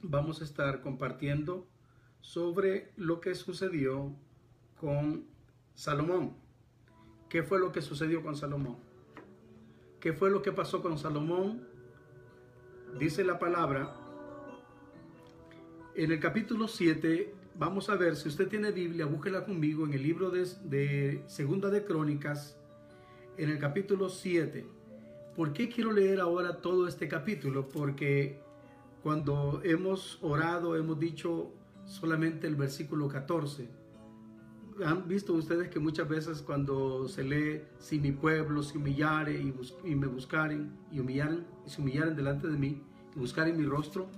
vamos 0.00 0.40
a 0.40 0.44
estar 0.44 0.80
compartiendo 0.80 1.68
sobre 2.20 2.92
lo 2.96 3.20
que 3.20 3.34
sucedió 3.34 4.14
con 4.80 5.26
Salomón. 5.74 6.36
¿Qué 7.28 7.42
fue 7.42 7.58
lo 7.58 7.72
que 7.72 7.82
sucedió 7.82 8.22
con 8.22 8.36
Salomón? 8.36 8.78
¿Qué 10.00 10.12
fue 10.12 10.30
lo 10.30 10.42
que 10.42 10.52
pasó 10.52 10.82
con 10.82 10.98
Salomón? 10.98 11.66
Dice 12.98 13.24
la 13.24 13.38
palabra 13.38 13.94
en 15.98 16.12
el 16.12 16.20
capítulo 16.20 16.68
7, 16.68 17.34
vamos 17.56 17.90
a 17.90 17.96
ver, 17.96 18.14
si 18.14 18.28
usted 18.28 18.46
tiene 18.46 18.70
Biblia, 18.70 19.04
búsquela 19.04 19.44
conmigo 19.44 19.84
en 19.84 19.94
el 19.94 20.02
libro 20.04 20.30
de, 20.30 20.46
de 20.62 21.24
Segunda 21.26 21.70
de 21.70 21.84
Crónicas, 21.84 22.56
en 23.36 23.50
el 23.50 23.58
capítulo 23.58 24.08
7. 24.08 24.64
¿Por 25.34 25.52
qué 25.52 25.68
quiero 25.68 25.92
leer 25.92 26.20
ahora 26.20 26.60
todo 26.60 26.86
este 26.86 27.08
capítulo? 27.08 27.68
Porque 27.68 28.40
cuando 29.08 29.62
hemos 29.64 30.18
orado, 30.20 30.76
hemos 30.76 31.00
dicho 31.00 31.50
solamente 31.86 32.46
el 32.46 32.56
versículo 32.56 33.08
14. 33.08 33.66
Han 34.84 35.08
visto 35.08 35.32
ustedes 35.32 35.70
que 35.70 35.80
muchas 35.80 36.06
veces 36.06 36.42
cuando 36.42 37.08
se 37.08 37.24
lee, 37.24 37.62
si 37.78 37.98
mi 38.00 38.12
pueblo 38.12 38.62
se 38.62 38.76
humillare 38.76 39.32
y, 39.40 39.54
y 39.84 39.94
me 39.94 40.06
buscaren 40.08 40.76
y 40.92 41.00
humillaren, 41.00 41.46
y 41.66 41.70
se 41.70 41.80
humillaren 41.80 42.16
delante 42.16 42.48
de 42.48 42.58
mí 42.58 42.82
y 43.16 43.18
buscaren 43.18 43.56
mi 43.56 43.64
rostro, 43.64 44.10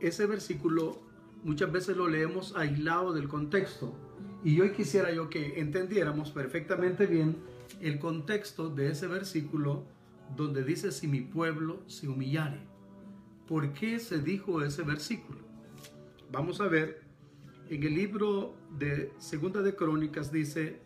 ese 0.00 0.26
versículo 0.26 1.00
muchas 1.44 1.70
veces 1.70 1.96
lo 1.96 2.08
leemos 2.08 2.56
aislado 2.56 3.12
del 3.12 3.28
contexto. 3.28 3.94
Y 4.42 4.60
hoy 4.60 4.72
quisiera 4.72 5.12
yo 5.12 5.30
que 5.30 5.60
entendiéramos 5.60 6.32
perfectamente 6.32 7.06
bien 7.06 7.36
el 7.80 8.00
contexto 8.00 8.68
de 8.68 8.90
ese 8.90 9.06
versículo 9.06 9.84
donde 10.36 10.64
dice 10.64 10.90
si 10.90 11.06
mi 11.06 11.20
pueblo 11.20 11.84
se 11.86 12.08
humillare. 12.08 12.75
¿Por 13.46 13.72
qué 13.72 14.00
se 14.00 14.18
dijo 14.18 14.62
ese 14.62 14.82
versículo? 14.82 15.38
Vamos 16.32 16.60
a 16.60 16.66
ver, 16.66 17.02
en 17.68 17.82
el 17.84 17.94
libro 17.94 18.56
de 18.76 19.12
Segunda 19.18 19.62
de 19.62 19.76
Crónicas 19.76 20.32
dice, 20.32 20.80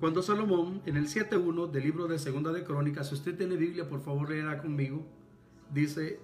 cuando 0.00 0.22
Salomón, 0.22 0.82
en 0.86 0.96
el 0.96 1.06
7.1 1.06 1.70
del 1.70 1.82
libro 1.84 2.08
de 2.08 2.18
Segunda 2.18 2.52
de 2.52 2.64
Crónicas, 2.64 3.08
si 3.08 3.14
usted 3.14 3.36
tiene 3.36 3.56
Biblia, 3.56 3.88
por 3.88 4.00
favor 4.00 4.30
léela 4.30 4.60
conmigo, 4.60 5.06
dice, 5.72 6.18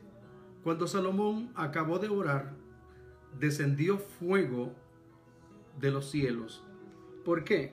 cuando 0.64 0.88
Salomón 0.88 1.52
acabó 1.54 2.00
de 2.00 2.08
orar, 2.08 2.56
descendió 3.38 3.98
fuego 3.98 4.74
de 5.78 5.90
los 5.92 6.10
cielos. 6.10 6.64
¿Por 7.24 7.44
qué? 7.44 7.72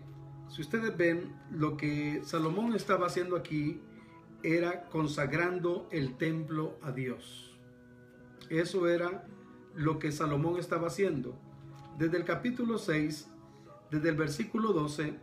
Si 0.50 0.62
ustedes 0.62 0.96
ven, 0.96 1.36
lo 1.50 1.78
que 1.78 2.22
Salomón 2.26 2.74
estaba 2.74 3.08
haciendo 3.08 3.36
aquí 3.36 3.82
era 4.44 4.90
consagrando 4.90 5.88
el 5.92 6.18
templo 6.18 6.78
a 6.82 6.92
Dios. 6.92 7.58
Eso 8.50 8.88
era 8.88 9.26
lo 9.76 10.00
que 10.00 10.12
Salomón 10.12 10.58
estaba 10.58 10.88
haciendo. 10.88 11.38
Desde 11.98 12.18
el 12.18 12.26
capítulo 12.26 12.78
6, 12.78 13.30
desde 13.90 14.10
el 14.10 14.16
versículo 14.16 14.74
12, 14.74 15.20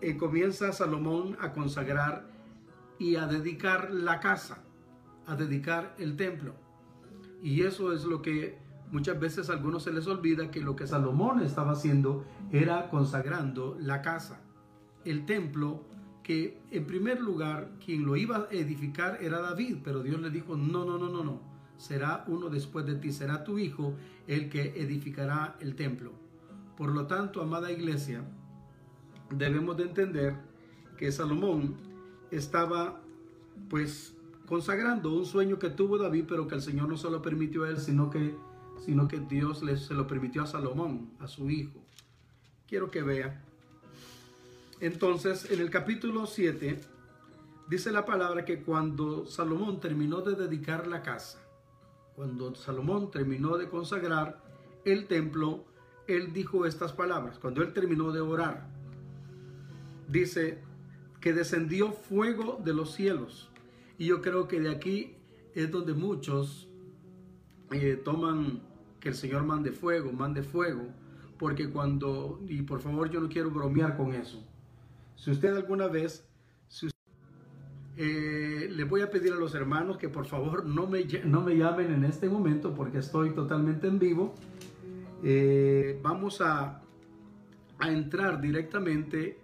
eh, 0.00 0.16
comienza 0.16 0.72
Salomón 0.72 1.36
a 1.40 1.52
consagrar 1.52 2.28
y 2.98 3.16
a 3.16 3.26
dedicar 3.26 3.90
la 3.90 4.20
casa 4.20 4.62
a 5.26 5.36
dedicar 5.36 5.94
el 5.98 6.16
templo. 6.16 6.54
Y 7.42 7.62
eso 7.62 7.92
es 7.92 8.04
lo 8.04 8.22
que 8.22 8.58
muchas 8.90 9.18
veces 9.18 9.50
a 9.50 9.54
algunos 9.54 9.84
se 9.84 9.92
les 9.92 10.06
olvida, 10.06 10.50
que 10.50 10.60
lo 10.60 10.76
que 10.76 10.86
Salomón 10.86 11.40
estaba 11.40 11.72
haciendo 11.72 12.24
era 12.50 12.88
consagrando 12.90 13.76
la 13.80 14.02
casa, 14.02 14.40
el 15.04 15.24
templo, 15.26 15.84
que 16.22 16.60
en 16.70 16.86
primer 16.86 17.20
lugar 17.20 17.72
quien 17.84 18.04
lo 18.04 18.16
iba 18.16 18.36
a 18.36 18.48
edificar 18.50 19.18
era 19.20 19.40
David, 19.40 19.78
pero 19.82 20.02
Dios 20.02 20.20
le 20.20 20.30
dijo, 20.30 20.56
no, 20.56 20.84
no, 20.84 20.98
no, 20.98 21.08
no, 21.08 21.24
no, 21.24 21.40
será 21.76 22.24
uno 22.28 22.48
después 22.48 22.86
de 22.86 22.94
ti, 22.94 23.12
será 23.12 23.44
tu 23.44 23.58
hijo 23.58 23.94
el 24.26 24.48
que 24.48 24.80
edificará 24.80 25.56
el 25.60 25.74
templo. 25.74 26.12
Por 26.76 26.90
lo 26.90 27.06
tanto, 27.06 27.42
amada 27.42 27.72
iglesia, 27.72 28.24
debemos 29.30 29.76
de 29.76 29.84
entender 29.84 30.36
que 30.96 31.10
Salomón 31.10 31.76
estaba 32.30 33.00
pues 33.68 34.16
consagrando 34.46 35.14
un 35.14 35.26
sueño 35.26 35.58
que 35.58 35.70
tuvo 35.70 35.98
David, 35.98 36.24
pero 36.28 36.46
que 36.46 36.54
el 36.54 36.62
Señor 36.62 36.88
no 36.88 36.96
se 36.96 37.10
lo 37.10 37.22
permitió 37.22 37.64
a 37.64 37.70
él, 37.70 37.78
sino 37.78 38.10
que, 38.10 38.36
sino 38.84 39.08
que 39.08 39.20
Dios 39.20 39.62
le, 39.62 39.76
se 39.76 39.94
lo 39.94 40.06
permitió 40.06 40.42
a 40.42 40.46
Salomón, 40.46 41.10
a 41.18 41.26
su 41.26 41.50
hijo. 41.50 41.82
Quiero 42.66 42.90
que 42.90 43.02
vea. 43.02 43.44
Entonces, 44.82 45.48
en 45.48 45.60
el 45.60 45.70
capítulo 45.70 46.26
7, 46.26 46.76
dice 47.68 47.92
la 47.92 48.04
palabra 48.04 48.44
que 48.44 48.62
cuando 48.62 49.26
Salomón 49.26 49.78
terminó 49.78 50.22
de 50.22 50.34
dedicar 50.34 50.88
la 50.88 51.02
casa, 51.02 51.38
cuando 52.16 52.52
Salomón 52.56 53.12
terminó 53.12 53.56
de 53.58 53.68
consagrar 53.68 54.42
el 54.84 55.06
templo, 55.06 55.64
él 56.08 56.32
dijo 56.32 56.66
estas 56.66 56.92
palabras, 56.92 57.38
cuando 57.38 57.62
él 57.62 57.72
terminó 57.72 58.10
de 58.10 58.22
orar, 58.22 58.66
dice 60.08 60.58
que 61.20 61.32
descendió 61.32 61.92
fuego 61.92 62.60
de 62.64 62.74
los 62.74 62.92
cielos. 62.92 63.52
Y 63.98 64.06
yo 64.06 64.20
creo 64.20 64.48
que 64.48 64.58
de 64.58 64.70
aquí 64.70 65.14
es 65.54 65.70
donde 65.70 65.94
muchos 65.94 66.68
eh, 67.70 68.02
toman 68.04 68.60
que 68.98 69.10
el 69.10 69.14
Señor 69.14 69.44
mande 69.44 69.70
fuego, 69.70 70.10
mande 70.10 70.42
fuego, 70.42 70.88
porque 71.38 71.70
cuando, 71.70 72.40
y 72.48 72.62
por 72.62 72.80
favor 72.80 73.08
yo 73.12 73.20
no 73.20 73.28
quiero 73.28 73.48
bromear 73.52 73.96
con 73.96 74.12
eso, 74.12 74.44
si 75.22 75.30
usted 75.30 75.54
alguna 75.54 75.86
vez, 75.86 76.26
eh, 77.96 78.68
le 78.68 78.84
voy 78.84 79.02
a 79.02 79.10
pedir 79.10 79.32
a 79.32 79.36
los 79.36 79.54
hermanos 79.54 79.96
que 79.96 80.08
por 80.08 80.26
favor 80.26 80.66
no 80.66 80.88
me, 80.88 81.04
no 81.24 81.42
me 81.42 81.56
llamen 81.56 81.92
en 81.92 82.04
este 82.04 82.28
momento 82.28 82.74
porque 82.74 82.98
estoy 82.98 83.30
totalmente 83.30 83.86
en 83.86 84.00
vivo, 84.00 84.34
eh, 85.22 86.00
vamos 86.02 86.40
a, 86.40 86.82
a 87.78 87.92
entrar 87.92 88.40
directamente 88.40 89.38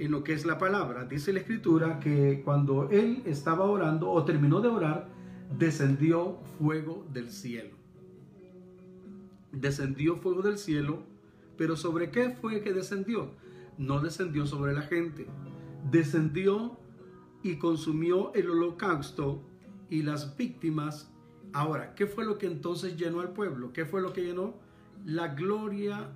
en 0.00 0.10
lo 0.10 0.24
que 0.24 0.32
es 0.32 0.44
la 0.44 0.58
palabra. 0.58 1.04
Dice 1.04 1.32
la 1.32 1.38
escritura 1.38 2.00
que 2.00 2.42
cuando 2.44 2.90
él 2.90 3.22
estaba 3.26 3.64
orando 3.66 4.10
o 4.10 4.24
terminó 4.24 4.60
de 4.60 4.68
orar, 4.70 5.06
descendió 5.56 6.40
fuego 6.58 7.06
del 7.12 7.30
cielo. 7.30 7.76
Descendió 9.52 10.16
fuego 10.16 10.42
del 10.42 10.58
cielo, 10.58 11.04
pero 11.56 11.76
¿sobre 11.76 12.10
qué 12.10 12.30
fue 12.30 12.60
que 12.60 12.72
descendió? 12.72 13.45
No 13.78 14.00
descendió 14.00 14.46
sobre 14.46 14.72
la 14.72 14.82
gente, 14.82 15.26
descendió 15.90 16.78
y 17.42 17.58
consumió 17.58 18.32
el 18.34 18.50
holocausto 18.50 19.42
y 19.90 20.02
las 20.02 20.36
víctimas. 20.36 21.10
Ahora, 21.52 21.94
¿qué 21.94 22.06
fue 22.06 22.24
lo 22.24 22.38
que 22.38 22.46
entonces 22.46 22.96
llenó 22.96 23.20
al 23.20 23.32
pueblo? 23.32 23.72
¿Qué 23.72 23.84
fue 23.84 24.00
lo 24.00 24.12
que 24.12 24.22
llenó? 24.22 24.54
La 25.04 25.28
gloria 25.28 26.10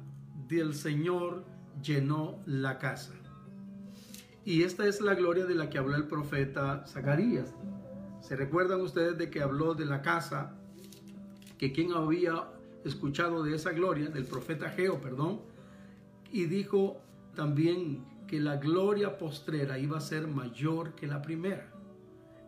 del 0.48 0.74
Señor 0.74 1.44
llenó 1.82 2.42
la 2.46 2.78
casa. 2.78 3.14
Y 4.44 4.62
esta 4.62 4.86
es 4.86 5.00
la 5.00 5.14
gloria 5.14 5.44
de 5.44 5.54
la 5.54 5.70
que 5.70 5.78
habló 5.78 5.96
el 5.96 6.08
profeta 6.08 6.84
Zacarías. 6.86 7.54
¿Se 8.20 8.36
recuerdan 8.36 8.80
ustedes 8.80 9.16
de 9.18 9.30
que 9.30 9.42
habló 9.42 9.74
de 9.74 9.84
la 9.84 10.02
casa? 10.02 10.56
Que 11.58 11.72
quien 11.72 11.92
había 11.92 12.48
escuchado 12.84 13.42
de 13.42 13.54
esa 13.54 13.72
gloria, 13.72 14.08
del 14.08 14.24
profeta 14.24 14.70
Geo, 14.70 15.00
perdón, 15.00 15.42
y 16.32 16.46
dijo 16.46 17.00
también 17.34 18.04
que 18.26 18.40
la 18.40 18.56
gloria 18.56 19.18
postrera 19.18 19.78
iba 19.78 19.98
a 19.98 20.00
ser 20.00 20.26
mayor 20.28 20.94
que 20.94 21.06
la 21.06 21.20
primera. 21.20 21.72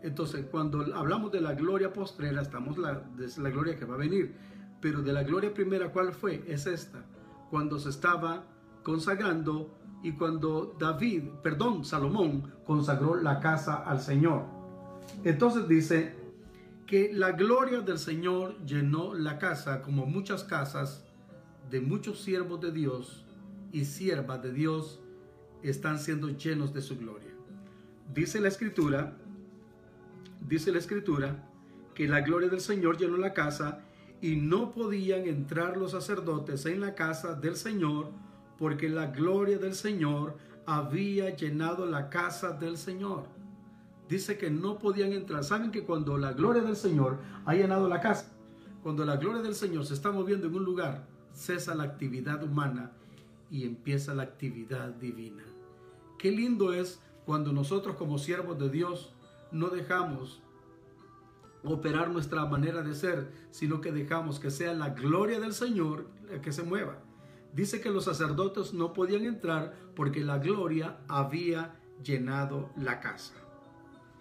Entonces, 0.03 0.47
cuando 0.51 0.85
hablamos 0.95 1.33
de 1.33 1.41
la 1.41 1.55
gloria 1.55 1.93
postrera, 1.93 2.43
estamos 2.43 2.77
la, 2.79 2.95
de 3.17 3.29
la 3.41 3.51
gloria 3.51 3.77
que 3.77 3.85
va 3.85 3.95
a 3.95 3.99
venir. 3.99 4.35
Pero 4.81 5.03
de 5.03 5.13
la 5.13 5.23
gloria 5.23 5.55
primera, 5.55 5.93
¿cuál 5.93 6.13
fue? 6.13 6.45
Es 6.47 6.67
esta. 6.67 7.05
Cuando 7.51 7.79
se 7.79 7.91
estaba 7.91 8.45
consagrando 8.83 9.77
y 10.03 10.13
cuando 10.13 10.77
David, 10.79 11.25
perdón, 11.43 11.85
Salomón 11.85 12.53
consagró 12.67 13.15
la 13.15 13.39
casa 13.39 13.77
al 13.77 14.01
Señor. 14.01 14.45
Entonces 15.25 15.69
dice 15.69 16.17
que 16.87 17.13
la 17.13 17.33
gloria 17.33 17.81
del 17.81 17.99
Señor 17.99 18.57
llenó 18.65 19.15
la 19.15 19.39
casa 19.39 19.83
como 19.83 20.05
muchas 20.07 20.43
casas 20.43 21.05
de 21.71 21.81
muchos 21.81 22.21
siervos 22.21 22.61
de 22.61 22.73
Dios 22.73 23.25
y 23.73 23.87
siervas 23.87 24.43
de 24.43 24.53
Dios 24.53 25.01
están 25.63 25.99
siendo 25.99 26.29
llenos 26.29 26.73
de 26.73 26.83
su 26.83 26.99
gloria. 26.99 27.31
Dice 28.13 28.41
la 28.41 28.49
escritura, 28.49 29.17
dice 30.47 30.71
la 30.71 30.79
escritura 30.79 31.49
que 31.95 32.07
la 32.07 32.21
gloria 32.21 32.49
del 32.49 32.61
Señor 32.61 32.99
llenó 32.99 33.17
la 33.17 33.33
casa 33.33 33.81
y 34.21 34.37
no 34.37 34.71
podían 34.73 35.27
entrar 35.27 35.77
los 35.77 35.93
sacerdotes 35.93 36.67
en 36.67 36.81
la 36.81 36.95
casa 36.95 37.35
del 37.35 37.57
Señor 37.57 38.11
porque 38.59 38.89
la 38.89 39.07
gloria 39.07 39.59
del 39.59 39.75
Señor 39.75 40.37
había 40.67 41.35
llenado 41.35 41.87
la 41.87 42.11
casa 42.11 42.53
del 42.53 42.77
Señor. 42.77 43.25
Dice 44.09 44.37
que 44.37 44.51
no 44.51 44.79
podían 44.79 45.13
entrar. 45.13 45.43
Saben 45.43 45.71
que 45.71 45.85
cuando 45.85 46.19
la 46.19 46.33
gloria 46.33 46.63
del 46.63 46.77
Señor 46.77 47.19
ha 47.47 47.55
llenado 47.55 47.89
la 47.89 48.01
casa, 48.01 48.33
cuando 48.83 49.05
la 49.05 49.17
gloria 49.17 49.43
del 49.43 49.55
Señor 49.55 49.87
se 49.87 49.95
está 49.95 50.13
moviendo 50.13 50.47
en 50.47 50.55
un 50.55 50.65
lugar, 50.65 51.07
cesa 51.33 51.75
la 51.75 51.85
actividad 51.85 52.43
humana 52.43 52.93
y 53.53 53.67
empieza 53.67 54.15
la 54.15 54.23
actividad 54.23 54.89
divina. 54.95 55.45
Qué 56.19 56.33
lindo 56.33 56.73
es 56.73 57.03
cuando 57.27 57.53
nosotros 57.53 57.97
como 57.97 58.17
siervos 58.17 58.59
de 58.59 58.71
Dios 58.71 59.13
no 59.53 59.69
dejamos 59.69 60.43
operar 61.63 62.11
nuestra 62.11 62.47
manera 62.47 62.83
de 62.83 62.95
ser, 62.95 63.31
sino 63.51 63.83
que 63.83 63.93
dejamos 63.93 64.41
que 64.41 64.51
sea 64.51 64.73
la 64.73 64.89
gloria 64.91 65.39
del 65.39 65.53
Señor 65.53 66.09
la 66.31 66.41
que 66.41 66.51
se 66.51 66.63
mueva. 66.63 66.99
Dice 67.53 67.83
que 67.83 67.91
los 67.91 68.07
sacerdotes 68.07 68.73
no 68.73 68.95
podían 68.95 69.27
entrar 69.27 69.75
porque 69.95 70.25
la 70.25 70.39
gloria 70.39 71.01
había 71.07 71.79
llenado 72.03 72.71
la 72.75 73.01
casa. 73.01 73.35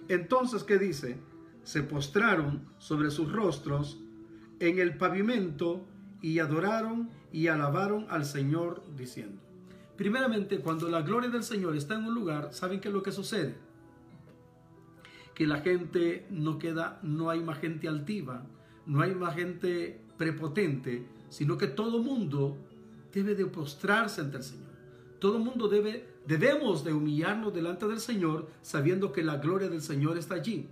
Entonces, 0.10 0.66
¿qué 0.66 0.78
dice? 0.78 1.18
Se 1.64 1.84
postraron 1.84 2.68
sobre 2.80 3.10
sus 3.10 3.32
rostros 3.32 3.98
en 4.60 4.80
el 4.80 4.98
pavimento 4.98 5.88
y 6.22 6.40
adoraron 6.40 7.10
y 7.32 7.48
alabaron 7.48 8.06
al 8.10 8.26
Señor 8.26 8.84
diciendo. 8.96 9.42
Primeramente, 9.96 10.60
cuando 10.60 10.90
la 10.90 11.02
gloria 11.02 11.30
del 11.30 11.44
Señor 11.44 11.76
está 11.76 11.96
en 11.96 12.06
un 12.06 12.16
lugar, 12.16 12.54
¿saben 12.54 12.80
qué 12.80 12.88
es 12.88 12.94
lo 12.94 13.04
que 13.04 13.12
sucede? 13.12 13.56
Que 15.36 15.46
la 15.46 15.60
gente 15.60 16.26
no 16.30 16.58
queda, 16.58 17.00
no 17.04 17.30
hay 17.30 17.42
más 17.42 17.60
gente 17.60 17.88
altiva, 17.88 18.44
no 18.86 19.02
hay 19.02 19.14
más 19.14 19.36
gente 19.36 20.02
prepotente, 20.18 21.06
sino 21.30 21.58
que 21.58 21.68
todo 21.68 22.02
mundo 22.02 22.58
debe 23.14 23.36
de 23.36 23.46
postrarse 23.46 24.22
ante 24.22 24.38
el 24.38 24.44
Señor. 24.44 24.72
Todo 25.20 25.38
mundo 25.38 25.68
debe, 25.68 26.08
debemos 26.26 26.84
de 26.84 26.94
humillarnos 26.94 27.54
delante 27.54 27.88
del 27.88 28.00
Señor 28.00 28.50
sabiendo 28.62 29.12
que 29.12 29.24
la 29.24 29.38
gloria 29.38 29.70
del 29.70 29.82
Señor 29.82 30.18
está 30.18 30.36
allí. 30.36 30.68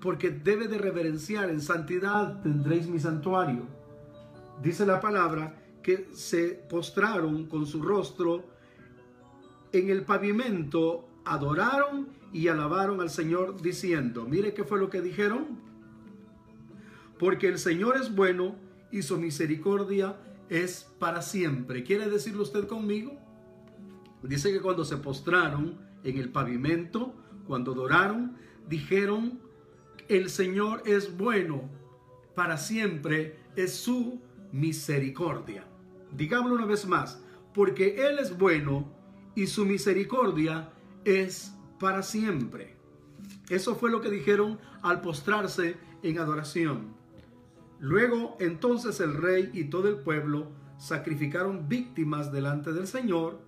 Porque 0.00 0.30
debe 0.30 0.68
de 0.68 0.78
reverenciar, 0.78 1.50
en 1.50 1.60
santidad 1.60 2.42
tendréis 2.42 2.86
mi 2.86 2.98
santuario. 2.98 3.79
Dice 4.62 4.84
la 4.84 5.00
palabra 5.00 5.54
que 5.82 6.08
se 6.12 6.48
postraron 6.48 7.46
con 7.46 7.66
su 7.66 7.82
rostro 7.82 8.44
en 9.72 9.88
el 9.88 10.02
pavimento, 10.02 11.08
adoraron 11.24 12.08
y 12.32 12.48
alabaron 12.48 13.00
al 13.00 13.10
Señor 13.10 13.62
diciendo, 13.62 14.26
mire 14.26 14.52
qué 14.52 14.64
fue 14.64 14.78
lo 14.78 14.90
que 14.90 15.00
dijeron. 15.00 15.58
Porque 17.18 17.48
el 17.48 17.58
Señor 17.58 17.96
es 17.96 18.14
bueno 18.14 18.56
y 18.90 19.02
su 19.02 19.18
misericordia 19.18 20.16
es 20.48 20.86
para 20.98 21.22
siempre. 21.22 21.82
¿Quiere 21.82 22.10
decirlo 22.10 22.42
usted 22.42 22.66
conmigo? 22.66 23.18
Dice 24.22 24.52
que 24.52 24.60
cuando 24.60 24.84
se 24.84 24.98
postraron 24.98 25.78
en 26.04 26.18
el 26.18 26.30
pavimento, 26.30 27.14
cuando 27.46 27.72
adoraron, 27.72 28.36
dijeron, 28.68 29.40
el 30.08 30.28
Señor 30.28 30.82
es 30.84 31.16
bueno, 31.16 31.70
para 32.34 32.58
siempre 32.58 33.38
es 33.56 33.74
su 33.74 34.20
misericordia. 34.52 35.66
Digámoslo 36.12 36.56
una 36.56 36.66
vez 36.66 36.86
más, 36.86 37.22
porque 37.54 38.06
Él 38.06 38.18
es 38.18 38.36
bueno 38.36 38.92
y 39.34 39.46
su 39.46 39.64
misericordia 39.64 40.70
es 41.04 41.54
para 41.78 42.02
siempre. 42.02 42.76
Eso 43.48 43.74
fue 43.74 43.90
lo 43.90 44.00
que 44.00 44.10
dijeron 44.10 44.58
al 44.82 45.00
postrarse 45.00 45.76
en 46.02 46.18
adoración. 46.18 46.94
Luego 47.78 48.36
entonces 48.40 49.00
el 49.00 49.14
rey 49.14 49.50
y 49.52 49.64
todo 49.64 49.88
el 49.88 49.96
pueblo 49.96 50.52
sacrificaron 50.78 51.68
víctimas 51.68 52.32
delante 52.32 52.72
del 52.72 52.86
Señor 52.86 53.40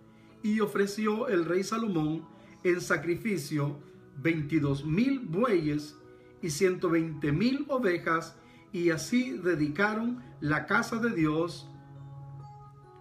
y 0.43 0.61
ofreció 0.61 1.29
el 1.29 1.45
rey 1.45 1.63
Salomón 1.63 2.27
en 2.65 2.81
sacrificio 2.81 3.79
22 4.23 4.85
mil 4.85 5.21
bueyes 5.21 5.97
y 6.41 6.51
120 6.51 7.33
mil 7.33 7.65
ovejas 7.69 8.37
y 8.73 8.91
así 8.91 9.33
dedicaron 9.33 10.23
la 10.43 10.67
casa 10.67 10.97
de 10.97 11.11
Dios 11.11 11.71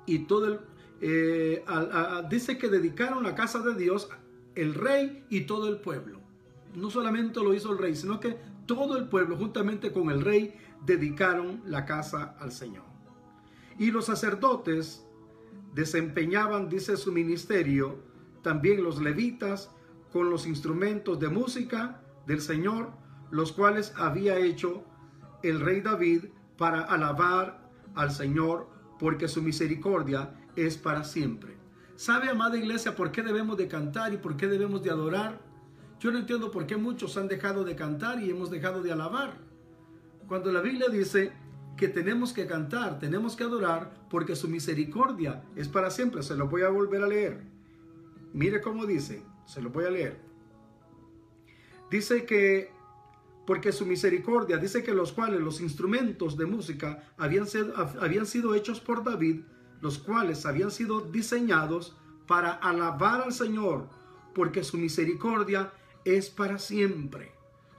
y 0.06 0.20
todo 0.20 0.48
el... 0.48 0.60
Eh, 1.02 1.66
dice 2.30 2.60
que 2.60 2.70
dedicaron 2.70 3.24
la 3.24 3.34
casa 3.34 3.60
de 3.60 3.74
Dios 3.74 4.08
el 4.54 4.76
rey 4.76 5.26
y 5.30 5.42
todo 5.42 5.68
el 5.68 5.80
pueblo. 5.80 6.22
No 6.76 6.92
solamente 6.92 7.40
lo 7.40 7.54
hizo 7.56 7.72
el 7.72 7.80
rey, 7.80 7.96
sino 7.96 8.20
que 8.20 8.38
todo 8.68 8.96
el 8.96 9.10
pueblo, 9.10 9.36
juntamente 9.38 9.92
con 9.92 10.12
el 10.12 10.22
rey, 10.22 10.56
dedicaron 10.86 11.62
la 11.66 11.86
casa 11.86 12.36
al 12.40 12.52
Señor. 12.52 12.86
Y 13.80 13.90
los 13.90 14.06
sacerdotes 14.06 15.04
desempeñaban, 15.74 16.70
dice 16.70 16.96
su 16.96 17.12
ministerio, 17.12 18.04
también 18.44 18.84
los 18.84 19.02
levitas, 19.02 19.72
con 20.14 20.30
los 20.30 20.46
instrumentos 20.46 21.20
de 21.20 21.30
música 21.30 22.04
del 22.28 22.42
Señor, 22.42 22.92
los 23.32 23.52
cuales 23.52 23.94
había 23.98 24.38
hecho 24.38 24.84
el 25.42 25.60
rey 25.60 25.82
David 25.82 26.26
para 26.62 26.82
alabar 26.84 27.60
al 27.96 28.12
Señor, 28.12 28.70
porque 29.00 29.28
su 29.28 29.42
misericordia 29.42 30.36
es 30.56 30.78
para 30.78 31.04
siempre. 31.04 31.58
¿Sabe, 31.96 32.30
amada 32.30 32.56
iglesia, 32.56 32.96
por 32.96 33.12
qué 33.12 33.24
debemos 33.24 33.58
de 33.58 33.68
cantar 33.68 34.14
y 34.14 34.18
por 34.18 34.38
qué 34.38 34.46
debemos 34.46 34.84
de 34.84 34.92
adorar? 34.92 35.42
Yo 36.00 36.12
no 36.12 36.20
entiendo 36.20 36.52
por 36.52 36.68
qué 36.68 36.78
muchos 36.78 37.18
han 37.18 37.28
dejado 37.28 37.64
de 37.64 37.76
cantar 37.76 38.22
y 38.22 38.30
hemos 38.30 38.52
dejado 38.52 38.84
de 38.84 38.92
alabar. 38.92 39.34
Cuando 40.28 40.52
la 40.52 40.62
Biblia 40.62 40.88
dice 40.88 41.32
que 41.76 41.88
tenemos 41.88 42.32
que 42.32 42.46
cantar, 42.46 43.00
tenemos 43.00 43.36
que 43.36 43.44
adorar, 43.44 43.92
porque 44.08 44.36
su 44.36 44.48
misericordia 44.48 45.42
es 45.56 45.68
para 45.68 45.90
siempre. 45.90 46.22
Se 46.22 46.36
lo 46.36 46.48
voy 46.48 46.62
a 46.62 46.70
volver 46.70 47.02
a 47.02 47.08
leer. 47.08 47.42
Mire 48.34 48.62
cómo 48.62 48.86
dice, 48.86 49.24
se 49.48 49.64
lo 49.64 49.72
voy 49.72 49.86
a 49.86 49.90
leer. 49.90 50.22
Dice 51.90 52.24
que, 52.24 52.72
porque 53.46 53.72
su 53.72 53.86
misericordia, 53.86 54.58
dice 54.58 54.84
que 54.84 54.94
los 54.94 55.12
cuales 55.12 55.42
los 55.42 55.62
instrumentos 55.62 56.38
de 56.38 56.46
música 56.46 57.14
habían 57.18 57.48
habían 58.00 58.26
sido 58.26 58.56
hechos 58.56 58.80
por 58.80 59.04
David, 59.04 59.42
los 59.82 59.98
cuales 59.98 60.46
habían 60.46 60.72
sido 60.72 61.02
diseñados 61.02 61.96
para 62.28 62.52
alabar 62.52 63.22
al 63.22 63.34
Señor, 63.34 63.88
porque 64.34 64.64
su 64.64 64.78
misericordia 64.78 65.74
es 66.06 66.30
para 66.30 66.60
siempre. 66.60 67.32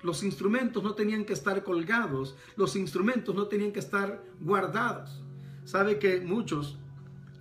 Los 0.03 0.25
instrumentos 0.25 0.82
no 0.82 0.94
tenían 0.94 1.25
que 1.25 1.32
estar 1.32 1.62
colgados, 1.62 2.37
los 2.56 2.75
instrumentos 2.75 3.35
no 3.35 3.47
tenían 3.47 3.73
que 3.73 3.79
estar 3.79 4.23
guardados. 4.41 5.23
Sabe 5.64 6.00
que 6.00 6.20
muchos 6.20 6.79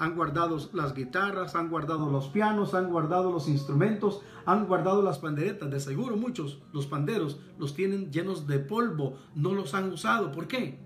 han 0.01 0.15
guardado 0.15 0.57
las 0.74 0.95
guitarras, 0.95 1.53
han 1.53 1.69
guardado 1.69 2.09
los 2.09 2.27
pianos, 2.30 2.74
han 2.74 2.89
guardado 2.89 3.31
los 3.31 3.48
instrumentos, 3.48 4.24
han 4.48 4.65
guardado 4.65 5.03
las 5.03 5.19
panderetas. 5.19 5.69
De 5.69 5.80
seguro 5.80 6.18
muchos, 6.18 6.57
los 6.74 6.88
panderos, 6.88 7.39
los 7.59 7.75
tienen 7.75 8.12
llenos 8.12 8.48
de 8.48 8.57
polvo, 8.57 9.19
no 9.36 9.53
los 9.53 9.75
han 9.75 9.92
usado. 9.94 10.31
¿Por 10.31 10.48
qué? 10.48 10.80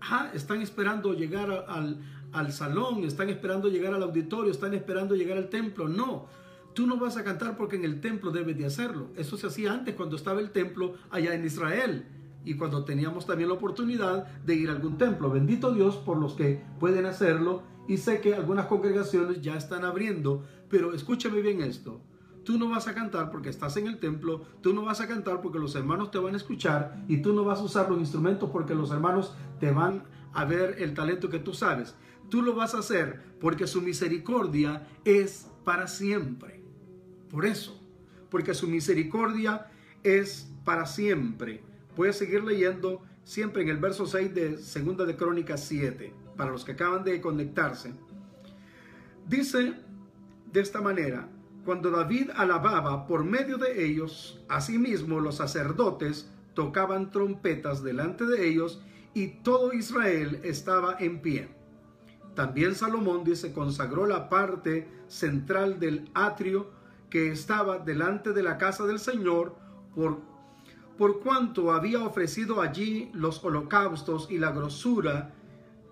Ah, 0.00 0.30
están 0.32 0.62
esperando 0.62 1.12
llegar 1.12 1.66
al, 1.68 2.00
al 2.32 2.50
salón, 2.50 3.04
están 3.04 3.28
esperando 3.28 3.68
llegar 3.68 3.92
al 3.92 4.02
auditorio, 4.02 4.50
están 4.50 4.72
esperando 4.72 5.14
llegar 5.14 5.36
al 5.36 5.50
templo. 5.50 5.86
No, 5.86 6.24
Tú 6.72 6.86
no 6.86 6.96
vas 6.98 7.18
a 7.18 7.24
cantar 7.24 7.58
porque 7.58 7.76
en 7.76 7.84
el 7.84 8.00
templo 8.00 8.30
debes 8.30 8.56
de 8.56 8.64
hacerlo. 8.64 9.08
Eso 9.16 9.36
se 9.36 9.48
hacía 9.48 9.72
antes 9.72 9.94
cuando 9.94 10.16
estaba 10.16 10.40
el 10.40 10.50
templo 10.50 10.94
allá 11.10 11.34
en 11.34 11.44
Israel 11.44 12.06
y 12.42 12.54
cuando 12.54 12.84
teníamos 12.84 13.26
también 13.26 13.48
la 13.48 13.56
oportunidad 13.56 14.26
de 14.44 14.54
ir 14.54 14.70
a 14.70 14.72
algún 14.72 14.96
templo. 14.96 15.30
Bendito 15.30 15.72
Dios 15.72 15.96
por 15.96 16.16
los 16.16 16.34
que 16.34 16.62
pueden 16.78 17.04
hacerlo 17.04 17.62
y 17.88 17.96
sé 17.98 18.20
que 18.20 18.34
algunas 18.34 18.66
congregaciones 18.66 19.40
ya 19.40 19.56
están 19.56 19.84
abriendo, 19.84 20.44
pero 20.68 20.94
escúchame 20.94 21.40
bien 21.40 21.60
esto. 21.62 22.00
Tú 22.44 22.58
no 22.58 22.68
vas 22.68 22.86
a 22.86 22.94
cantar 22.94 23.30
porque 23.30 23.48
estás 23.48 23.76
en 23.76 23.88
el 23.88 23.98
templo, 23.98 24.42
tú 24.60 24.72
no 24.72 24.82
vas 24.82 25.00
a 25.00 25.08
cantar 25.08 25.40
porque 25.40 25.58
los 25.58 25.74
hermanos 25.74 26.10
te 26.10 26.18
van 26.18 26.34
a 26.34 26.36
escuchar 26.36 27.04
y 27.08 27.18
tú 27.18 27.32
no 27.32 27.44
vas 27.44 27.58
a 27.58 27.64
usar 27.64 27.90
los 27.90 27.98
instrumentos 27.98 28.50
porque 28.50 28.74
los 28.74 28.90
hermanos 28.90 29.34
te 29.58 29.72
van 29.72 30.04
a 30.32 30.44
ver 30.44 30.76
el 30.78 30.94
talento 30.94 31.28
que 31.28 31.40
tú 31.40 31.54
sabes. 31.54 31.96
Tú 32.28 32.42
lo 32.42 32.54
vas 32.54 32.74
a 32.74 32.78
hacer 32.78 33.20
porque 33.40 33.66
su 33.66 33.82
misericordia 33.82 34.86
es 35.04 35.50
para 35.64 35.88
siempre. 35.88 36.62
Por 37.30 37.46
eso, 37.46 37.80
porque 38.30 38.54
su 38.54 38.68
misericordia 38.68 39.66
es 40.04 40.48
para 40.64 40.86
siempre. 40.86 41.62
Puedes 41.96 42.16
seguir 42.16 42.44
leyendo 42.44 43.02
siempre 43.24 43.62
en 43.62 43.70
el 43.70 43.78
verso 43.78 44.06
6 44.06 44.34
de 44.34 44.58
Segunda 44.58 45.04
de 45.04 45.16
Crónicas 45.16 45.64
7, 45.64 46.12
para 46.36 46.50
los 46.50 46.64
que 46.64 46.72
acaban 46.72 47.04
de 47.04 47.20
conectarse. 47.20 47.92
Dice 49.26 49.74
de 50.52 50.60
esta 50.60 50.80
manera, 50.80 51.28
cuando 51.64 51.90
David 51.90 52.30
alababa 52.36 53.06
por 53.06 53.24
medio 53.24 53.58
de 53.58 53.84
ellos, 53.84 54.40
asimismo 54.48 55.20
los 55.20 55.36
sacerdotes 55.36 56.30
tocaban 56.54 57.10
trompetas 57.10 57.82
delante 57.82 58.24
de 58.24 58.48
ellos 58.48 58.80
y 59.14 59.28
todo 59.42 59.72
Israel 59.72 60.40
estaba 60.44 60.96
en 61.00 61.20
pie. 61.20 61.48
También 62.34 62.74
Salomón 62.74 63.24
dice 63.24 63.52
consagró 63.52 64.06
la 64.06 64.28
parte 64.28 64.88
central 65.08 65.80
del 65.80 66.10
atrio 66.14 66.70
que 67.10 67.32
estaba 67.32 67.78
delante 67.78 68.32
de 68.32 68.42
la 68.42 68.58
casa 68.58 68.84
del 68.84 68.98
Señor, 68.98 69.56
por, 69.94 70.20
por 70.98 71.20
cuanto 71.20 71.72
había 71.72 72.04
ofrecido 72.04 72.60
allí 72.60 73.10
los 73.12 73.42
holocaustos 73.42 74.28
y 74.30 74.38
la 74.38 74.52
grosura 74.52 75.34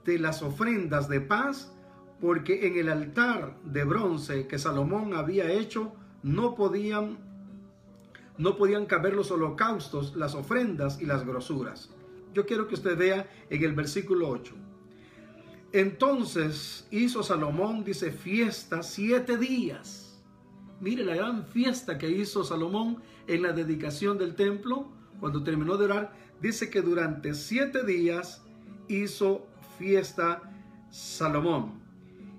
de 0.05 0.19
las 0.19 0.43
ofrendas 0.43 1.09
de 1.09 1.21
paz, 1.21 1.73
porque 2.21 2.67
en 2.67 2.77
el 2.77 2.89
altar 2.89 3.57
de 3.65 3.85
bronce 3.85 4.47
que 4.47 4.59
Salomón 4.59 5.15
había 5.15 5.51
hecho 5.51 5.93
no 6.23 6.55
podían 6.55 7.19
no 8.37 8.57
podían 8.57 8.87
caber 8.87 9.15
los 9.15 9.31
holocaustos, 9.31 10.17
las 10.17 10.35
ofrendas 10.35 11.01
y 11.01 11.07
las 11.07 11.25
grosuras. 11.25 11.91
Yo 12.33 12.47
quiero 12.47 12.67
que 12.67 12.75
usted 12.75 12.99
vea 12.99 13.31
en 13.49 13.63
el 13.63 13.75
versículo 13.75 14.29
8. 14.29 14.55
Entonces 15.73 16.89
hizo 16.91 17.23
Salomón, 17.23 17.85
dice, 17.85 18.11
fiesta 18.11 18.83
siete 18.83 19.37
días 19.37 20.05
Mire 20.81 21.05
la 21.05 21.15
gran 21.15 21.47
fiesta 21.47 21.97
que 21.99 22.11
hizo 22.11 22.45
Salomón 22.45 22.99
en 23.27 23.43
la 23.43 23.53
dedicación 23.53 24.19
del 24.19 24.35
templo. 24.35 24.89
Cuando 25.21 25.43
terminó 25.43 25.77
de 25.77 25.87
orar, 25.87 26.13
dice 26.43 26.69
que 26.69 26.83
durante 26.83 27.35
siete 27.35 27.85
días 27.85 28.43
hizo 28.89 29.47
fiesta 29.79 30.43
Salomón. 30.91 31.83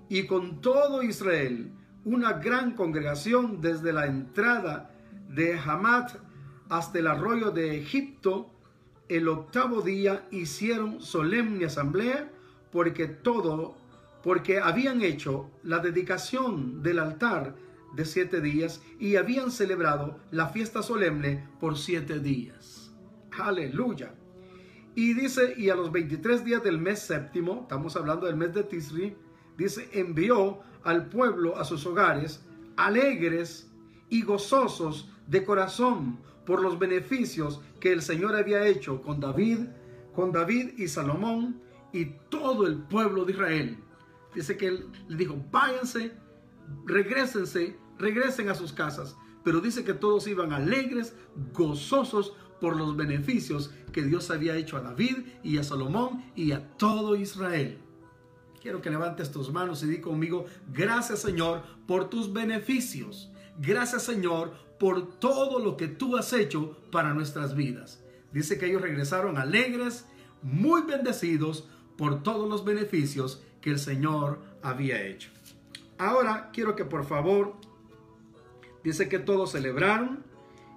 Y 0.08 0.26
con 0.26 0.60
todo 0.60 1.02
Israel, 1.02 1.72
una 2.04 2.34
gran 2.34 2.74
congregación 2.74 3.60
desde 3.60 3.92
la 3.92 4.06
entrada 4.06 4.90
de 5.28 5.58
Hamat 5.58 6.12
hasta 6.68 6.98
el 6.98 7.06
arroyo 7.06 7.50
de 7.50 7.78
Egipto, 7.78 8.50
el 9.08 9.28
octavo 9.28 9.82
día 9.82 10.26
hicieron 10.30 11.00
solemne 11.00 11.66
asamblea 11.66 12.30
porque 12.72 13.06
todo, 13.06 13.76
porque 14.22 14.60
habían 14.60 15.02
hecho 15.02 15.50
la 15.62 15.78
dedicación 15.78 16.82
del 16.82 16.98
altar 16.98 17.56
de 17.94 18.04
siete 18.04 18.40
días 18.40 18.82
y 18.98 19.16
habían 19.16 19.50
celebrado 19.50 20.20
la 20.30 20.48
fiesta 20.48 20.82
solemne 20.82 21.48
por 21.60 21.76
siete 21.78 22.18
días. 22.20 22.92
Aleluya. 23.38 24.14
Y 24.96 25.12
dice, 25.12 25.52
y 25.58 25.68
a 25.68 25.76
los 25.76 25.92
23 25.92 26.42
días 26.42 26.62
del 26.64 26.78
mes 26.78 27.00
séptimo, 27.00 27.60
estamos 27.62 27.94
hablando 27.96 28.26
del 28.26 28.34
mes 28.34 28.54
de 28.54 28.64
Tisri, 28.64 29.14
dice, 29.58 29.90
envió 29.92 30.60
al 30.84 31.10
pueblo 31.10 31.58
a 31.58 31.64
sus 31.64 31.84
hogares 31.84 32.42
alegres 32.78 33.70
y 34.08 34.22
gozosos 34.22 35.12
de 35.26 35.44
corazón 35.44 36.18
por 36.46 36.62
los 36.62 36.78
beneficios 36.78 37.60
que 37.78 37.92
el 37.92 38.00
Señor 38.00 38.34
había 38.36 38.66
hecho 38.66 39.02
con 39.02 39.20
David, 39.20 39.66
con 40.14 40.32
David 40.32 40.78
y 40.78 40.88
Salomón 40.88 41.60
y 41.92 42.06
todo 42.30 42.66
el 42.66 42.78
pueblo 42.78 43.26
de 43.26 43.32
Israel. 43.32 43.78
Dice 44.34 44.56
que 44.56 44.68
él 44.68 44.86
le 45.08 45.18
dijo, 45.18 45.36
váyanse, 45.50 46.12
regresense, 46.86 47.76
regresen 47.98 48.48
a 48.48 48.54
sus 48.54 48.72
casas. 48.72 49.14
Pero 49.44 49.60
dice 49.60 49.84
que 49.84 49.92
todos 49.92 50.26
iban 50.26 50.54
alegres, 50.54 51.14
gozosos 51.52 52.34
por 52.60 52.76
los 52.76 52.96
beneficios 52.96 53.70
que 53.92 54.02
Dios 54.02 54.30
había 54.30 54.56
hecho 54.56 54.76
a 54.76 54.80
David 54.80 55.18
y 55.42 55.58
a 55.58 55.64
Salomón 55.64 56.24
y 56.34 56.52
a 56.52 56.66
todo 56.76 57.16
Israel. 57.16 57.78
Quiero 58.60 58.82
que 58.82 58.90
levantes 58.90 59.30
tus 59.30 59.52
manos 59.52 59.82
y 59.82 59.86
di 59.86 60.00
conmigo, 60.00 60.46
gracias 60.72 61.20
Señor 61.20 61.62
por 61.86 62.10
tus 62.10 62.32
beneficios. 62.32 63.30
Gracias 63.58 64.02
Señor 64.02 64.52
por 64.78 65.18
todo 65.18 65.58
lo 65.58 65.76
que 65.76 65.88
tú 65.88 66.16
has 66.16 66.32
hecho 66.32 66.76
para 66.90 67.14
nuestras 67.14 67.54
vidas. 67.54 68.02
Dice 68.32 68.58
que 68.58 68.66
ellos 68.66 68.82
regresaron 68.82 69.38
alegres, 69.38 70.06
muy 70.42 70.82
bendecidos 70.82 71.68
por 71.96 72.22
todos 72.22 72.48
los 72.48 72.64
beneficios 72.64 73.42
que 73.60 73.70
el 73.70 73.78
Señor 73.78 74.40
había 74.62 75.02
hecho. 75.06 75.30
Ahora 75.98 76.50
quiero 76.52 76.76
que 76.76 76.84
por 76.84 77.06
favor, 77.06 77.54
dice 78.84 79.08
que 79.08 79.18
todos 79.18 79.52
celebraron 79.52 80.25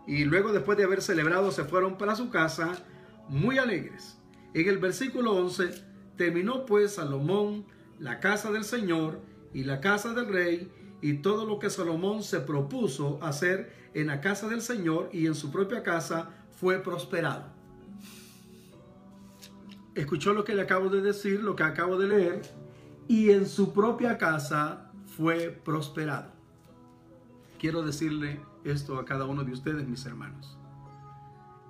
y 0.10 0.26
luego 0.26 0.52
después 0.52 0.76
de 0.76 0.86
haber 0.86 1.04
celebrado 1.04 1.52
se 1.52 1.66
fueron 1.66 1.96
para 1.96 2.16
su 2.16 2.32
casa 2.32 2.84
muy 3.28 3.60
alegres. 3.60 4.18
En 4.56 4.68
el 4.68 4.80
versículo 4.80 5.34
11 5.36 5.70
terminó 6.18 6.66
pues 6.66 6.96
Salomón 6.96 7.68
la 8.00 8.20
casa 8.20 8.52
del 8.52 8.64
Señor 8.64 9.22
y 9.54 9.66
la 9.66 9.82
casa 9.82 10.16
del 10.16 10.28
rey 10.28 10.72
y 11.00 11.18
todo 11.18 11.46
lo 11.46 11.60
que 11.60 11.70
Salomón 11.70 12.24
se 12.24 12.40
propuso 12.40 13.20
hacer 13.22 13.72
en 13.94 14.08
la 14.08 14.20
casa 14.20 14.48
del 14.48 14.62
Señor 14.62 15.12
y 15.14 15.28
en 15.28 15.36
su 15.36 15.52
propia 15.52 15.84
casa 15.84 16.32
fue 16.60 16.80
prosperado. 16.80 17.46
Escuchó 19.94 20.34
lo 20.34 20.44
que 20.44 20.56
le 20.56 20.64
acabo 20.64 20.90
de 20.90 21.02
decir, 21.02 21.44
lo 21.44 21.56
que 21.56 21.64
acabo 21.64 22.00
de 22.00 22.08
leer, 22.08 22.42
y 23.08 23.30
en 23.30 23.46
su 23.46 23.74
propia 23.74 24.18
casa 24.18 24.92
fue 25.06 25.50
prosperado. 25.64 26.32
Quiero 27.60 27.84
decirle 27.84 28.40
esto 28.64 29.00
a 29.00 29.06
cada 29.06 29.26
uno 29.26 29.44
de 29.44 29.52
ustedes, 29.52 29.88
mis 29.88 30.06
hermanos. 30.06 30.58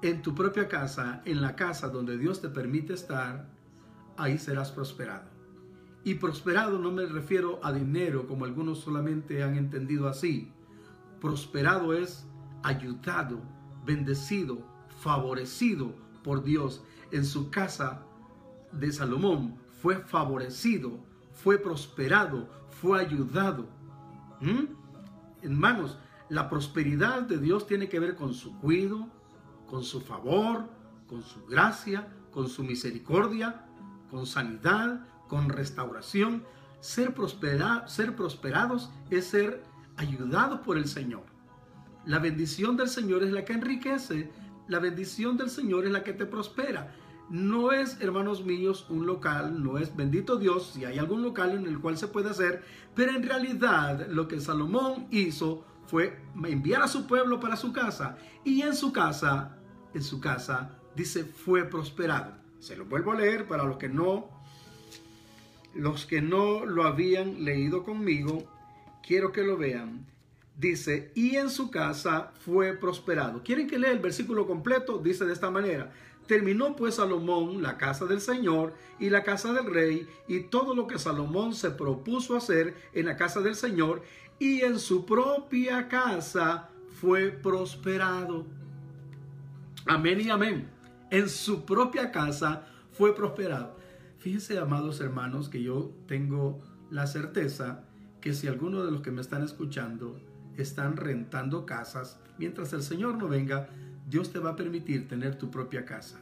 En 0.01 0.22
tu 0.22 0.34
propia 0.34 0.67
casa, 0.67 1.22
en 1.25 1.41
la 1.41 1.55
casa 1.55 1.89
donde 1.89 2.17
Dios 2.17 2.41
te 2.41 2.50
permite 2.50 2.93
estar, 2.93 3.50
ahí 4.17 4.38
serás 4.38 4.72
prosperado. 4.72 5.29
Y 6.03 6.15
prosperado 6.15 6.79
no 6.79 6.91
me 6.91 7.05
refiero 7.05 7.60
a 7.63 7.74
dinero 7.74 8.25
como 8.27 8.46
algunos 8.46 8.79
solamente 8.79 9.43
han 9.43 9.55
entendido 9.55 10.08
así. 10.08 10.51
Prosperado 11.19 11.93
es 11.93 12.25
ayudado, 12.63 13.41
bendecido, 13.86 14.60
favorecido 15.01 15.93
por 16.24 16.43
Dios. 16.43 16.81
En 17.12 17.25
su 17.25 17.50
casa 17.50 18.05
de 18.72 18.91
Salomón 18.91 19.55
fue 19.81 19.98
favorecido, 19.98 21.00
fue 21.34 21.58
prosperado, 21.58 22.48
fue 22.69 23.01
ayudado. 23.01 23.67
¿Mm? 24.39 24.65
Hermanos, 25.41 25.98
la 26.29 26.50
prosperidad 26.50 27.24
de 27.24 27.38
Dios 27.38 27.65
tiene 27.67 27.89
que 27.89 28.00
ver 28.00 28.15
con 28.15 28.33
su 28.33 28.57
cuidado, 28.59 29.07
con 29.67 29.83
su 29.83 30.00
favor, 30.00 30.69
con 31.07 31.24
su 31.24 31.43
gracia, 31.45 32.07
con 32.31 32.48
su 32.48 32.63
misericordia, 32.63 33.65
con 34.12 34.25
sanidad, 34.25 35.07
con 35.27 35.50
restauración. 35.50 36.43
Ser, 36.79 37.13
ser 37.88 38.15
prosperados 38.15 38.91
es 39.09 39.27
ser 39.27 39.63
ayudados 39.98 40.62
por 40.62 40.77
el 40.77 40.88
Señor. 40.88 41.24
La 42.05 42.19
bendición 42.19 42.77
del 42.77 42.89
Señor 42.89 43.24
es 43.24 43.31
la 43.31 43.43
que 43.43 43.53
enriquece. 43.53 44.31
La 44.67 44.79
bendición 44.79 45.36
del 45.36 45.50
Señor 45.50 45.86
es 45.86 45.91
la 45.91 46.03
que 46.03 46.13
te 46.13 46.25
prospera. 46.25 46.95
No 47.29 47.71
es, 47.71 48.01
hermanos 48.01 48.43
míos, 48.43 48.88
un 48.89 49.05
local, 49.05 49.62
no 49.63 49.77
es 49.77 49.95
bendito 49.95 50.38
Dios 50.38 50.71
si 50.74 50.86
hay 50.86 50.98
algún 50.98 51.21
local 51.21 51.51
en 51.51 51.67
el 51.67 51.79
cual 51.79 51.98
se 51.98 52.07
puede 52.07 52.31
hacer, 52.31 52.63
pero 52.95 53.12
en 53.12 53.21
realidad 53.21 54.07
lo 54.09 54.27
que 54.27 54.41
Salomón 54.41 55.07
hizo 55.12 55.63
fue 55.89 56.19
enviar 56.46 56.81
a 56.84 56.88
su 56.88 57.08
pueblo 57.08 57.39
para 57.39 57.55
su 57.55 57.74
casa 57.74 58.17
y 58.43 58.62
en 58.62 58.75
su 58.75 58.93
casa, 58.93 59.58
en 59.93 60.03
su 60.03 60.19
casa, 60.19 60.77
dice, 60.96 61.24
fue 61.24 61.65
prosperado. 61.65 62.34
Se 62.60 62.75
lo 62.75 62.86
vuelvo 62.86 63.12
a 63.12 63.15
leer 63.15 63.48
para 63.48 63.63
los 63.63 63.77
que 63.77 63.89
no 63.89 64.29
los 65.74 66.05
que 66.05 66.22
no 66.22 66.65
lo 66.65 66.84
habían 66.84 67.46
leído 67.46 67.84
conmigo, 67.84 68.43
quiero 69.05 69.31
que 69.31 69.43
lo 69.43 69.58
vean. 69.58 70.05
Dice, 70.58 71.12
y 71.15 71.36
en 71.38 71.50
su 71.50 71.72
casa 71.72 72.34
fue 72.43 72.74
prosperado. 72.74 73.43
¿Quieren 73.43 73.67
que 73.67 73.79
lea 73.79 73.91
el 73.91 74.00
versículo 74.00 74.46
completo? 74.46 74.98
Dice 74.98 75.25
de 75.25 75.34
esta 75.34 75.50
manera. 75.50 75.93
Terminó 76.29 76.75
pues 76.75 76.93
Salomón 76.93 77.63
la 77.63 77.75
casa 77.79 78.05
del 78.05 78.21
Señor 78.21 78.75
y 79.00 79.09
la 79.09 79.24
casa 79.24 79.51
del 79.51 79.65
rey 79.65 80.07
y 80.27 80.41
todo 80.41 80.75
lo 80.75 80.86
que 80.86 81.00
Salomón 81.00 81.55
se 81.55 81.71
propuso 81.71 82.38
hacer 82.38 82.75
en 82.93 83.07
la 83.07 83.17
casa 83.17 83.41
del 83.41 83.55
Señor 83.55 84.03
y 84.38 84.62
en 84.62 84.77
su 84.77 85.07
propia 85.07 85.88
casa 85.88 86.69
fue 87.01 87.31
prosperado. 87.31 88.45
Amén 89.88 90.21
y 90.21 90.29
amén. 90.29 90.69
En 91.09 91.29
su 91.29 91.65
propia 91.65 92.12
casa 92.12 92.67
fue 92.91 93.15
prosperado. 93.15 93.75
Fíjense, 94.19 94.59
amados 94.59 95.01
hermanos, 95.01 95.50
que 95.50 95.63
yo 95.63 95.95
tengo 96.05 96.62
la 96.91 97.07
certeza 97.07 97.86
que 98.21 98.36
si 98.36 98.48
alguno 98.48 98.86
de 98.86 98.91
los 98.91 99.01
que 99.01 99.09
me 99.09 99.21
están 99.21 99.43
escuchando 99.43 100.21
están 100.57 100.95
rentando 100.95 101.65
casas, 101.65 102.19
mientras 102.38 102.71
el 102.74 102.83
Señor 102.83 103.17
no 103.17 103.27
venga, 103.27 103.67
Dios 104.10 104.32
te 104.32 104.39
va 104.39 104.51
a 104.51 104.56
permitir 104.56 105.08
tener 105.08 105.38
tu 105.38 105.51
propia 105.51 105.86
casa. 105.86 106.20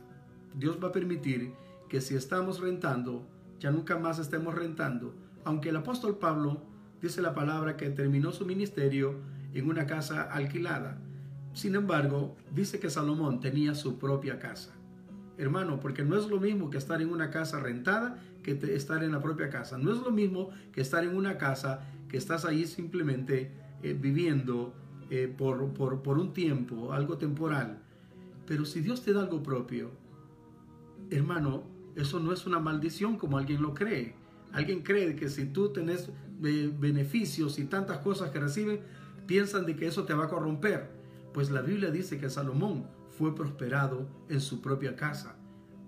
Dios 0.54 0.78
va 0.84 0.90
a 0.90 0.92
permitir 0.92 1.54
que 1.90 2.02
si 2.02 2.16
estamos 2.16 2.60
rentando, 2.60 3.28
ya 3.60 3.72
nunca 3.72 3.98
más 3.98 4.20
estemos 4.20 4.54
rentando. 4.56 5.14
Aunque 5.46 5.70
el 5.70 5.78
apóstol 5.78 6.18
Pablo 6.18 6.62
dice 7.02 7.22
la 7.22 7.34
palabra 7.34 7.78
que 7.78 7.90
terminó 7.90 8.32
su 8.32 8.46
ministerio 8.46 9.16
en 9.54 9.70
una 9.70 9.86
casa 9.86 10.24
alquilada. 10.24 10.98
Sin 11.54 11.76
embargo, 11.76 12.36
dice 12.54 12.80
que 12.80 12.90
Salomón 12.90 13.40
tenía 13.40 13.74
su 13.74 13.98
propia 13.98 14.38
casa 14.38 14.78
hermano, 15.38 15.80
porque 15.80 16.04
no 16.04 16.18
es 16.18 16.28
lo 16.28 16.40
mismo 16.40 16.70
que 16.70 16.78
estar 16.78 17.02
en 17.02 17.12
una 17.12 17.30
casa 17.30 17.60
rentada 17.60 18.20
que 18.44 18.58
estar 18.74 19.04
en 19.04 19.12
la 19.12 19.22
propia 19.22 19.50
casa. 19.50 19.78
No 19.78 19.92
es 19.92 20.00
lo 20.00 20.12
mismo 20.12 20.52
que 20.72 20.82
estar 20.82 21.04
en 21.04 21.16
una 21.16 21.38
casa 21.38 21.82
que 22.08 22.18
estás 22.18 22.46
ahí 22.46 22.66
simplemente 22.66 23.52
eh, 23.84 23.94
viviendo 23.94 24.74
eh, 25.10 25.34
por, 25.36 25.74
por 25.74 26.18
un 26.18 26.34
tiempo, 26.34 26.94
algo 26.94 27.18
temporal. 27.18 27.80
Pero 28.46 28.66
si 28.66 28.82
Dios 28.82 29.04
te 29.04 29.14
da 29.14 29.22
algo 29.22 29.44
propio, 29.44 29.92
hermano, 31.10 31.64
eso 31.96 32.20
no 32.20 32.32
es 32.32 32.46
una 32.46 32.60
maldición 32.60 33.18
como 33.18 33.38
alguien 33.38 33.62
lo 33.62 33.74
cree. 33.74 34.16
Alguien 34.54 34.82
cree 34.82 35.16
que 35.16 35.30
si 35.30 35.46
tú 35.46 35.70
tenés 35.70 36.10
eh, 36.44 36.72
beneficios 36.80 37.60
y 37.60 37.66
tantas 37.66 38.00
cosas 38.00 38.30
que 38.30 38.40
reciben, 38.40 38.80
piensan 39.26 39.66
de 39.66 39.76
que 39.76 39.88
eso 39.88 40.06
te 40.06 40.14
va 40.14 40.26
a 40.26 40.30
corromper. 40.30 40.90
Pues 41.34 41.52
la 41.52 41.62
Biblia 41.62 41.92
dice 41.92 42.18
que 42.18 42.30
Salomón 42.30 42.86
fue 43.18 43.36
prosperado 43.36 44.08
en 44.30 44.42
su 44.42 44.62
propia 44.62 44.96
casa. 44.96 45.36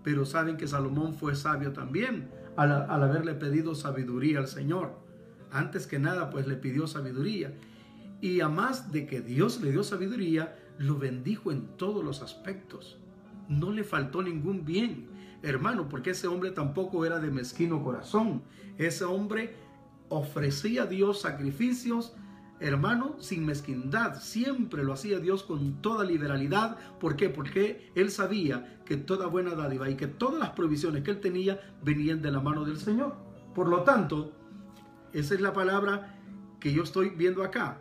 Pero 0.04 0.26
saben 0.26 0.58
que 0.58 0.68
Salomón 0.68 1.16
fue 1.16 1.36
sabio 1.36 1.74
también 1.74 2.30
al, 2.56 2.72
haberle 3.04 3.34
pedido 3.36 3.76
sabiduría 3.76 4.40
al 4.40 4.48
Señor. 4.48 4.98
Antes 5.52 5.88
que 5.88 6.00
nada, 6.00 6.30
pues 6.30 6.48
le 6.48 6.56
pidió 6.56 6.88
sabiduría. 6.88 7.54
Y 8.22 8.42
a 8.42 8.50
más 8.50 8.92
de 8.92 9.06
que 9.06 9.22
Dios 9.22 9.62
le 9.62 9.72
dio 9.72 9.84
sabiduría, 9.84 10.58
lo 10.78 10.98
bendijo 10.98 11.52
en 11.52 11.68
todos 11.78 12.04
los 12.04 12.22
aspectos. 12.22 12.98
No 13.48 13.72
le 13.72 13.84
faltó 13.84 14.22
ningún 14.22 14.66
bien, 14.66 15.08
hermano, 15.42 15.90
porque 15.90 16.12
ese 16.12 16.28
hombre 16.28 16.52
tampoco 16.52 17.06
era 17.06 17.20
de 17.20 17.32
mezquino 17.32 17.84
corazón. 17.84 18.44
Ese 18.78 19.06
hombre 19.06 19.56
ofrecía 20.10 20.84
a 20.84 20.86
Dios 20.86 21.22
sacrificios 21.22 22.14
hermano, 22.60 23.16
sin 23.20 23.46
mezquindad. 23.46 24.20
Siempre 24.20 24.84
lo 24.84 24.94
hacía 24.94 25.20
Dios 25.20 25.44
con 25.44 25.82
toda 25.82 26.04
liberalidad. 26.04 26.78
¿Por 27.00 27.16
qué? 27.16 27.30
Porque 27.30 27.92
él 27.96 28.12
sabía 28.12 28.82
que 28.86 28.98
toda 28.98 29.28
buena 29.28 29.56
dádiva 29.56 29.90
y 29.90 29.96
que 29.96 30.08
todas 30.08 30.40
las 30.40 30.52
provisiones 30.52 31.04
que 31.04 31.12
él 31.12 31.20
tenía 31.20 31.60
venían 31.84 32.22
de 32.22 32.32
la 32.32 32.42
mano 32.42 32.66
del 32.66 32.78
Señor. 32.78 33.16
Por 33.56 33.70
lo 33.70 33.84
tanto, 33.84 34.34
esa 35.14 35.34
es 35.34 35.42
la 35.42 35.54
palabra 35.54 36.20
que 36.60 36.74
yo 36.74 36.84
estoy 36.84 37.10
viendo 37.10 37.44
acá. 37.44 37.80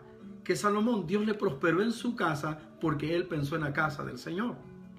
Que 0.48 0.56
Salomón, 0.56 1.06
Dios 1.06 1.26
le 1.26 1.34
prosperó 1.34 1.82
en 1.82 1.92
su 1.92 2.16
casa 2.16 2.58
porque 2.80 3.14
él 3.14 3.26
pensó 3.26 3.54
en 3.56 3.60
la 3.60 3.74
casa 3.74 4.02
del 4.02 4.16
Señor. 4.16 4.54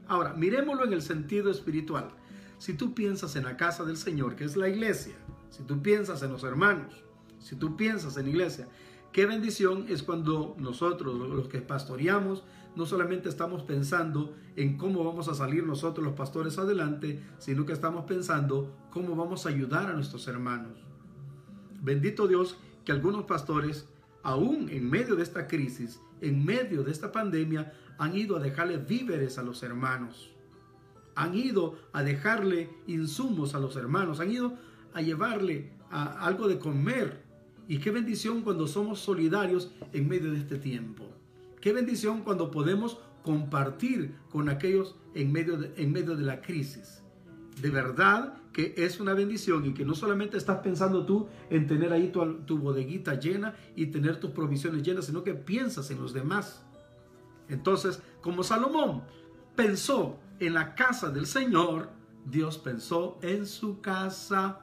Ahora, 0.07 0.33
miremoslo 0.33 0.85
en 0.85 0.93
el 0.93 1.01
sentido 1.01 1.49
espiritual. 1.49 2.11
Si 2.59 2.75
tú 2.75 2.93
piensas 2.93 3.35
en 3.35 3.45
la 3.45 3.57
casa 3.57 3.83
del 3.83 3.97
Señor, 3.97 4.35
que 4.35 4.43
es 4.43 4.55
la 4.55 4.69
iglesia, 4.69 5.15
si 5.49 5.63
tú 5.63 5.81
piensas 5.81 6.21
en 6.21 6.31
los 6.31 6.43
hermanos, 6.43 7.03
si 7.39 7.55
tú 7.55 7.75
piensas 7.75 8.15
en 8.17 8.27
iglesia, 8.27 8.67
qué 9.11 9.25
bendición 9.25 9.87
es 9.89 10.03
cuando 10.03 10.55
nosotros, 10.59 11.17
los 11.17 11.47
que 11.47 11.61
pastoreamos, 11.61 12.43
no 12.75 12.85
solamente 12.85 13.27
estamos 13.27 13.63
pensando 13.63 14.35
en 14.55 14.77
cómo 14.77 15.03
vamos 15.03 15.29
a 15.29 15.33
salir 15.33 15.65
nosotros 15.65 16.05
los 16.05 16.13
pastores 16.13 16.59
adelante, 16.59 17.23
sino 17.39 17.65
que 17.65 17.73
estamos 17.73 18.05
pensando 18.05 18.71
cómo 18.91 19.15
vamos 19.15 19.47
a 19.47 19.49
ayudar 19.49 19.89
a 19.89 19.93
nuestros 19.93 20.27
hermanos. 20.27 20.77
Bendito 21.81 22.27
Dios 22.27 22.55
que 22.85 22.91
algunos 22.91 23.25
pastores, 23.25 23.87
aún 24.23 24.69
en 24.69 24.89
medio 24.89 25.15
de 25.15 25.23
esta 25.23 25.47
crisis, 25.47 25.99
en 26.21 26.43
medio 26.43 26.83
de 26.83 26.91
esta 26.91 27.11
pandemia, 27.11 27.73
han 27.97 28.15
ido 28.15 28.37
a 28.37 28.39
dejarle 28.39 28.77
víveres 28.77 29.37
a 29.37 29.43
los 29.43 29.63
hermanos. 29.63 30.31
Han 31.15 31.35
ido 31.35 31.77
a 31.91 32.01
dejarle 32.03 32.69
insumos 32.87 33.55
a 33.55 33.59
los 33.59 33.75
hermanos. 33.75 34.19
Han 34.19 34.31
ido 34.31 34.53
a 34.93 35.01
llevarle 35.01 35.71
algo 35.89 36.47
de 36.47 36.59
comer. 36.59 37.23
Y 37.67 37.79
qué 37.79 37.91
bendición 37.91 38.41
cuando 38.41 38.67
somos 38.67 38.99
solidarios 38.99 39.71
en 39.91 40.07
medio 40.07 40.31
de 40.31 40.37
este 40.39 40.57
tiempo. 40.57 41.05
Qué 41.61 41.73
bendición 41.73 42.21
cuando 42.21 42.51
podemos 42.51 42.99
compartir 43.21 44.15
con 44.31 44.47
aquellos 44.47 44.95
en 45.13 45.31
medio 45.31 45.57
de 45.57 46.23
la 46.23 46.41
crisis. 46.41 47.03
De 47.61 47.69
verdad 47.69 48.35
que 48.53 48.73
es 48.77 48.99
una 48.99 49.13
bendición 49.13 49.65
y 49.65 49.73
que 49.73 49.85
no 49.85 49.93
solamente 49.95 50.37
estás 50.37 50.59
pensando 50.59 51.05
tú 51.05 51.27
en 51.49 51.67
tener 51.67 51.91
ahí 51.93 52.09
tu, 52.09 52.23
tu 52.45 52.57
bodeguita 52.57 53.19
llena 53.19 53.55
y 53.75 53.87
tener 53.87 54.19
tus 54.19 54.31
provisiones 54.31 54.83
llenas, 54.83 55.05
sino 55.05 55.23
que 55.23 55.33
piensas 55.33 55.91
en 55.91 56.01
los 56.01 56.13
demás. 56.13 56.63
Entonces, 57.47 58.01
como 58.21 58.43
Salomón 58.43 59.03
pensó 59.55 60.19
en 60.39 60.53
la 60.53 60.75
casa 60.75 61.09
del 61.09 61.25
Señor, 61.25 61.89
Dios 62.25 62.57
pensó 62.57 63.17
en 63.21 63.45
su 63.45 63.81
casa. 63.81 64.59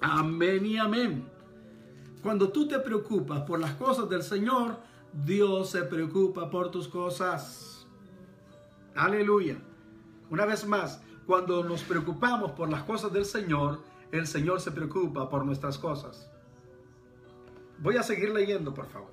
Amén 0.00 0.64
y 0.66 0.78
amén. 0.78 1.28
Cuando 2.22 2.50
tú 2.50 2.66
te 2.66 2.78
preocupas 2.78 3.42
por 3.42 3.60
las 3.60 3.74
cosas 3.74 4.08
del 4.08 4.22
Señor, 4.22 4.78
Dios 5.12 5.70
se 5.70 5.82
preocupa 5.82 6.50
por 6.50 6.70
tus 6.70 6.88
cosas. 6.88 7.86
Aleluya. 8.94 9.58
Una 10.30 10.46
vez 10.46 10.66
más, 10.66 11.02
cuando 11.26 11.64
nos 11.64 11.82
preocupamos 11.82 12.52
por 12.52 12.70
las 12.70 12.82
cosas 12.82 13.12
del 13.12 13.24
Señor, 13.24 13.80
el 14.12 14.26
Señor 14.26 14.60
se 14.60 14.70
preocupa 14.70 15.28
por 15.28 15.44
nuestras 15.44 15.78
cosas. 15.78 16.30
Voy 17.78 17.96
a 17.96 18.02
seguir 18.02 18.30
leyendo, 18.30 18.72
por 18.72 18.86
favor. 18.86 19.10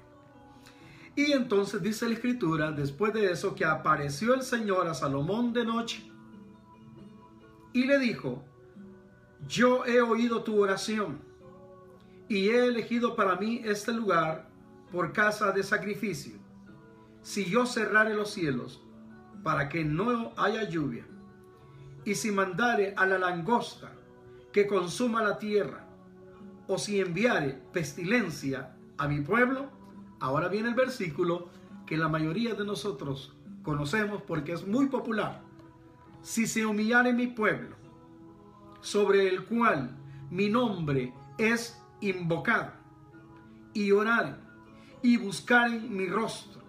Y 1.16 1.32
entonces 1.32 1.82
dice 1.82 2.08
la 2.08 2.14
escritura, 2.14 2.72
después 2.72 3.14
de 3.14 3.32
eso, 3.32 3.54
que 3.56 3.66
apareció 3.66 4.34
el 4.34 4.44
Señor 4.44 4.88
a 4.88 4.94
Salomón 4.94 5.52
de 5.54 5.66
noche 5.66 6.10
y 7.74 7.86
le 7.86 8.00
dijo, 8.00 8.44
yo 9.48 9.86
he 9.86 10.02
oído 10.02 10.44
tu 10.44 10.62
oración 10.62 11.20
y 12.30 12.50
he 12.50 12.66
elegido 12.66 13.16
para 13.16 13.36
mí 13.36 13.62
este 13.66 13.92
lugar 13.92 14.50
por 14.92 15.12
casa 15.12 15.52
de 15.52 15.64
sacrificio. 15.64 16.36
Si 17.22 17.46
yo 17.46 17.66
cerrare 17.66 18.14
los 18.14 18.32
cielos 18.32 18.82
para 19.44 19.68
que 19.68 19.84
no 19.84 20.34
haya 20.38 20.68
lluvia, 20.70 21.06
y 22.06 22.16
si 22.16 22.32
mandare 22.32 22.94
a 22.98 23.06
la 23.06 23.18
langosta 23.18 23.92
que 24.52 24.68
consuma 24.68 25.24
la 25.24 25.38
tierra, 25.38 25.88
o 26.68 26.78
si 26.78 27.00
enviare 27.00 27.62
pestilencia 27.72 28.76
a 28.98 29.08
mi 29.08 29.22
pueblo, 29.22 29.82
Ahora 30.22 30.50
viene 30.50 30.70
el 30.70 30.76
versículo 30.76 31.50
que 31.88 31.98
la 31.98 32.08
mayoría 32.08 32.54
de 32.54 32.64
nosotros 32.64 33.34
conocemos 33.64 34.22
porque 34.22 34.54
es 34.54 34.68
muy 34.68 34.86
popular. 34.86 35.42
Si 36.22 36.46
se 36.46 36.64
humillare 36.64 37.12
mi 37.12 37.26
pueblo, 37.26 37.76
sobre 38.82 39.28
el 39.28 39.46
cual 39.46 39.98
mi 40.30 40.48
nombre 40.48 41.12
es 41.40 41.82
invocado, 42.02 42.74
y 43.74 43.92
oraren, 43.92 44.36
y 45.02 45.18
buscaren 45.18 45.98
mi 45.98 46.06
rostro, 46.06 46.62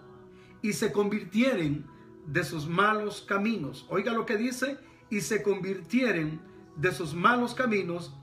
y 0.62 0.73
se 0.73 0.92
convirtieren 0.92 1.85
de 2.27 2.42
sus 2.42 2.66
malos 2.66 3.21
caminos. 3.21 3.85
Oiga 3.90 4.14
lo 4.14 4.25
que 4.25 4.38
dice, 4.38 4.79
y 5.12 5.20
se 5.20 5.42
convirtieren 5.42 6.40
de 6.75 6.90
sus 6.90 7.12
malos 7.12 7.53
caminos, 7.55 8.14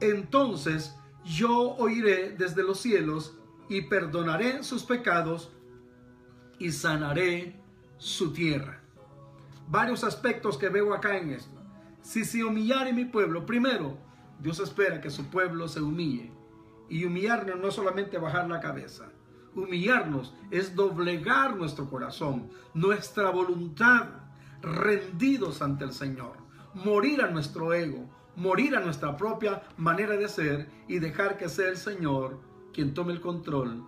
entonces 0.00 0.92
yo 1.24 1.76
oiré 1.76 2.30
desde 2.30 2.64
los 2.64 2.80
cielos 2.80 3.38
y 3.68 3.82
perdonaré 3.82 4.64
sus 4.64 4.82
pecados 4.82 5.52
y 6.58 6.72
sanaré 6.72 7.54
su 7.96 8.32
tierra. 8.32 8.80
Varios 9.68 10.02
aspectos 10.02 10.58
que 10.58 10.68
veo 10.68 10.92
acá 10.92 11.16
en 11.16 11.30
esto. 11.30 11.56
Si 12.02 12.24
se 12.24 12.42
humillare 12.42 12.92
mi 12.92 13.04
pueblo, 13.04 13.46
primero, 13.46 13.96
Dios 14.40 14.58
espera 14.58 15.00
que 15.00 15.10
su 15.10 15.26
pueblo 15.26 15.68
se 15.68 15.80
humille. 15.80 16.32
Y 16.88 17.04
humillarnos 17.04 17.60
no 17.60 17.68
es 17.68 17.74
solamente 17.74 18.18
bajar 18.18 18.48
la 18.48 18.58
cabeza. 18.58 19.12
Humillarnos 19.54 20.34
es 20.50 20.74
doblegar 20.74 21.54
nuestro 21.54 21.88
corazón, 21.88 22.50
nuestra 22.74 23.30
voluntad, 23.30 24.21
rendidos 24.62 25.60
ante 25.62 25.84
el 25.84 25.92
Señor. 25.92 26.36
Morir 26.74 27.22
a 27.22 27.30
nuestro 27.30 27.74
ego, 27.74 28.08
morir 28.36 28.76
a 28.76 28.80
nuestra 28.80 29.16
propia 29.16 29.62
manera 29.76 30.16
de 30.16 30.28
ser 30.28 30.70
y 30.88 30.98
dejar 30.98 31.36
que 31.36 31.48
sea 31.48 31.68
el 31.68 31.76
Señor 31.76 32.40
quien 32.72 32.94
tome 32.94 33.12
el 33.12 33.20
control 33.20 33.84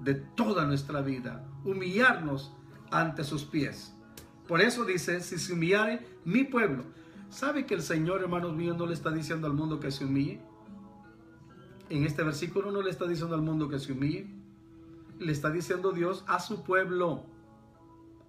de 0.00 0.14
toda 0.14 0.66
nuestra 0.66 1.00
vida, 1.00 1.48
humillarnos 1.64 2.52
ante 2.90 3.24
sus 3.24 3.44
pies. 3.44 3.94
Por 4.46 4.60
eso 4.60 4.84
dice, 4.84 5.20
si 5.20 5.38
se 5.38 5.52
humillare 5.52 6.06
mi 6.24 6.44
pueblo, 6.44 6.84
¿sabe 7.30 7.66
que 7.66 7.74
el 7.74 7.82
Señor, 7.82 8.20
hermanos 8.20 8.54
míos, 8.54 8.76
no 8.76 8.86
le 8.86 8.94
está 8.94 9.10
diciendo 9.10 9.46
al 9.46 9.54
mundo 9.54 9.80
que 9.80 9.90
se 9.90 10.04
humille? 10.04 10.40
En 11.90 12.04
este 12.04 12.22
versículo 12.22 12.70
no 12.70 12.82
le 12.82 12.90
está 12.90 13.06
diciendo 13.06 13.34
al 13.34 13.42
mundo 13.42 13.68
que 13.68 13.78
se 13.78 13.92
humille, 13.92 14.26
le 15.18 15.32
está 15.32 15.50
diciendo 15.50 15.92
Dios 15.92 16.24
a 16.26 16.38
su 16.38 16.62
pueblo, 16.62 17.24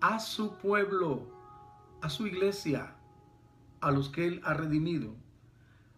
a 0.01 0.19
su 0.19 0.57
pueblo, 0.57 1.27
a 2.01 2.09
su 2.09 2.27
iglesia, 2.27 2.95
a 3.81 3.91
los 3.91 4.09
que 4.09 4.27
Él 4.27 4.41
ha 4.43 4.53
redimido. 4.53 5.13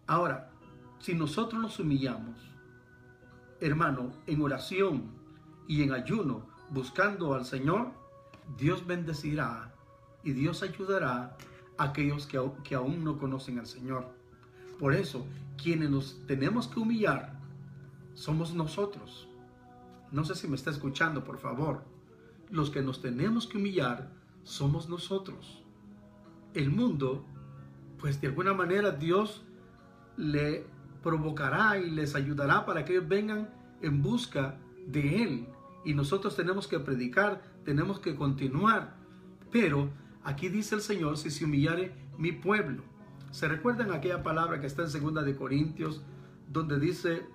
Ahora, 0.08 0.52
si 1.00 1.14
nosotros 1.14 1.62
nos 1.62 1.80
humillamos, 1.80 2.38
hermano, 3.60 4.12
en 4.28 4.42
oración 4.42 5.12
y 5.68 5.84
en 5.84 5.94
ayuno, 5.94 6.48
buscando 6.70 7.34
al 7.34 7.46
Señor, 7.46 7.92
Dios 8.58 8.86
bendecirá 8.86 9.74
y 10.24 10.34
Dios 10.34 10.64
ayudará 10.64 11.38
a 11.78 11.84
aquellos 11.84 12.26
que, 12.28 12.40
que 12.64 12.76
aún 12.76 13.04
no 13.04 13.18
conocen 13.18 13.60
al 13.60 13.68
Señor. 13.68 14.08
Por 14.80 14.94
eso, 14.94 15.26
quienes 15.62 15.90
nos 15.90 16.26
tenemos 16.28 16.68
que 16.68 16.80
humillar 16.80 17.40
somos 18.14 18.54
nosotros. 18.54 19.28
No 20.12 20.26
sé 20.26 20.36
si 20.36 20.48
me 20.48 20.56
está 20.56 20.72
escuchando, 20.72 21.24
por 21.24 21.38
favor. 21.38 21.84
Los 22.50 22.70
que 22.70 22.82
nos 22.82 23.02
tenemos 23.02 23.48
que 23.48 23.58
humillar 23.58 24.12
somos 24.44 24.90
nosotros. 24.90 25.61
El 26.54 26.70
mundo, 26.70 27.26
pues 28.00 28.20
de 28.20 28.28
alguna 28.28 28.54
manera 28.54 28.92
Dios 28.92 29.44
le 30.18 30.66
provocará 31.02 31.78
y 31.80 31.90
les 31.90 32.16
ayudará 32.16 32.66
para 32.66 32.86
que 32.86 32.94
ellos 32.94 33.08
vengan 33.08 33.50
en 33.82 34.02
busca 34.02 34.58
de 34.88 35.24
Él. 35.24 35.48
Y 35.86 35.94
nosotros 35.94 36.36
tenemos 36.36 36.68
que 36.68 36.80
predicar, 36.80 37.42
tenemos 37.64 38.00
que 38.00 38.16
continuar. 38.16 38.96
Pero 39.52 39.90
aquí 40.24 40.50
dice 40.50 40.76
el 40.76 40.82
Señor, 40.82 41.18
si 41.18 41.32
se 41.32 41.46
humillare 41.46 41.94
mi 42.18 42.32
pueblo. 42.32 42.84
¿Se 43.32 43.48
recuerdan 43.48 43.92
aquella 43.92 44.24
palabra 44.24 44.60
que 44.60 44.68
está 44.68 44.84
en 44.84 44.90
segunda 44.90 45.24
de 45.24 45.36
Corintios, 45.36 46.04
donde 46.50 46.80
dice, 46.80 47.26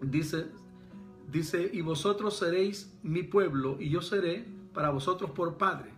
dice, 0.00 0.46
dice, 1.30 1.70
y 1.72 1.82
vosotros 1.82 2.38
seréis 2.38 2.98
mi 3.02 3.22
pueblo, 3.22 3.76
y 3.78 3.90
yo 3.90 4.00
seré 4.00 4.48
para 4.72 4.90
vosotros 4.90 5.30
por 5.30 5.56
Padre. 5.58 5.92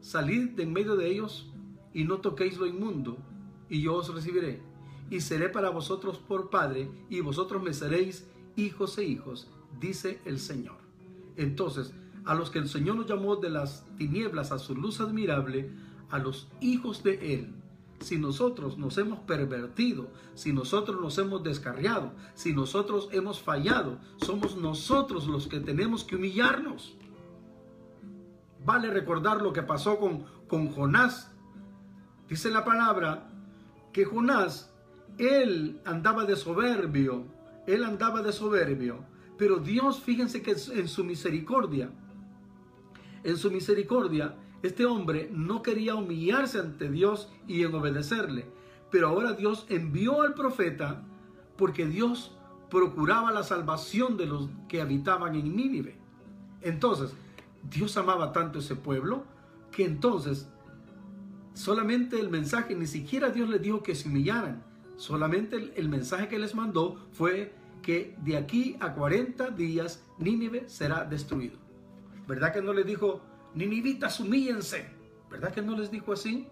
Salid 0.00 0.50
de 0.50 0.62
en 0.62 0.72
medio 0.72 0.96
de 0.96 1.08
ellos 1.08 1.52
y 1.92 2.04
no 2.04 2.18
toquéis 2.18 2.58
lo 2.58 2.66
inmundo, 2.66 3.18
y 3.68 3.82
yo 3.82 3.96
os 3.96 4.12
recibiré 4.12 4.70
y 5.10 5.20
seré 5.20 5.48
para 5.48 5.70
vosotros 5.70 6.18
por 6.18 6.50
Padre, 6.50 6.88
y 7.10 7.20
vosotros 7.20 7.62
me 7.62 7.74
seréis 7.74 8.26
hijos 8.56 8.96
e 8.96 9.04
hijos, 9.04 9.48
dice 9.80 10.20
el 10.24 10.38
Señor. 10.38 10.76
Entonces, 11.36 11.92
a 12.24 12.34
los 12.34 12.50
que 12.50 12.60
el 12.60 12.68
Señor 12.68 12.94
nos 12.96 13.08
llamó 13.08 13.36
de 13.36 13.50
las 13.50 13.84
tinieblas 13.98 14.52
a 14.52 14.58
su 14.58 14.76
luz 14.76 15.00
admirable, 15.00 15.70
a 16.10 16.18
los 16.18 16.48
hijos 16.60 17.02
de 17.02 17.34
Él, 17.34 17.54
si 17.98 18.18
nosotros 18.18 18.78
nos 18.78 18.96
hemos 18.98 19.18
pervertido, 19.20 20.08
si 20.34 20.52
nosotros 20.52 21.00
nos 21.00 21.18
hemos 21.18 21.42
descarriado, 21.42 22.12
si 22.34 22.54
nosotros 22.54 23.08
hemos 23.12 23.40
fallado, 23.40 23.98
somos 24.24 24.56
nosotros 24.56 25.26
los 25.26 25.48
que 25.48 25.60
tenemos 25.60 26.04
que 26.04 26.16
humillarnos. 26.16 26.96
Vale 28.64 28.90
recordar 28.90 29.42
lo 29.42 29.52
que 29.52 29.62
pasó 29.62 29.98
con, 29.98 30.24
con 30.46 30.68
Jonás. 30.68 31.30
Dice 32.30 32.48
la 32.48 32.64
palabra 32.64 33.28
que 33.92 34.04
Jonás, 34.04 34.72
él 35.18 35.80
andaba 35.84 36.24
de 36.24 36.36
soberbio, 36.36 37.24
él 37.66 37.82
andaba 37.82 38.22
de 38.22 38.32
soberbio, 38.32 39.04
pero 39.36 39.56
Dios, 39.56 40.00
fíjense 40.00 40.40
que 40.40 40.52
en 40.52 40.86
su 40.86 41.02
misericordia, 41.02 41.90
en 43.24 43.36
su 43.36 43.50
misericordia, 43.50 44.36
este 44.62 44.86
hombre 44.86 45.28
no 45.32 45.62
quería 45.62 45.96
humillarse 45.96 46.60
ante 46.60 46.88
Dios 46.88 47.32
y 47.48 47.64
en 47.64 47.74
obedecerle. 47.74 48.46
Pero 48.92 49.08
ahora 49.08 49.32
Dios 49.32 49.66
envió 49.68 50.22
al 50.22 50.34
profeta 50.34 51.02
porque 51.56 51.86
Dios 51.86 52.36
procuraba 52.70 53.32
la 53.32 53.42
salvación 53.42 54.16
de 54.16 54.26
los 54.26 54.48
que 54.68 54.80
habitaban 54.80 55.34
en 55.34 55.56
Nínive. 55.56 55.98
Entonces, 56.60 57.12
Dios 57.68 57.96
amaba 57.96 58.32
tanto 58.32 58.60
ese 58.60 58.76
pueblo 58.76 59.24
que 59.72 59.84
entonces 59.84 60.48
solamente 61.54 62.20
el 62.20 62.30
mensaje, 62.30 62.74
ni 62.74 62.86
siquiera 62.86 63.30
Dios 63.30 63.48
les 63.48 63.62
dijo 63.62 63.82
que 63.82 63.94
se 63.94 64.08
humillaran. 64.08 64.64
Solamente 64.96 65.72
el, 65.76 65.88
mensaje 65.88 66.28
que 66.28 66.38
les 66.38 66.54
mandó 66.54 67.08
fue 67.12 67.54
que 67.82 68.14
de 68.22 68.36
aquí 68.36 68.76
a 68.80 68.94
40 68.94 69.50
días 69.50 70.04
Nínive 70.18 70.68
será 70.68 71.04
destruido. 71.04 71.58
¿Verdad 72.28 72.52
que 72.52 72.60
no 72.60 72.72
les 72.72 72.84
dijo, 72.84 73.22
Ninivitas, 73.54 74.20
humíllense? 74.20 74.90
¿Verdad 75.30 75.54
que 75.54 75.62
no 75.62 75.76
les 75.76 75.90
dijo 75.90 76.12
así? 76.12 76.46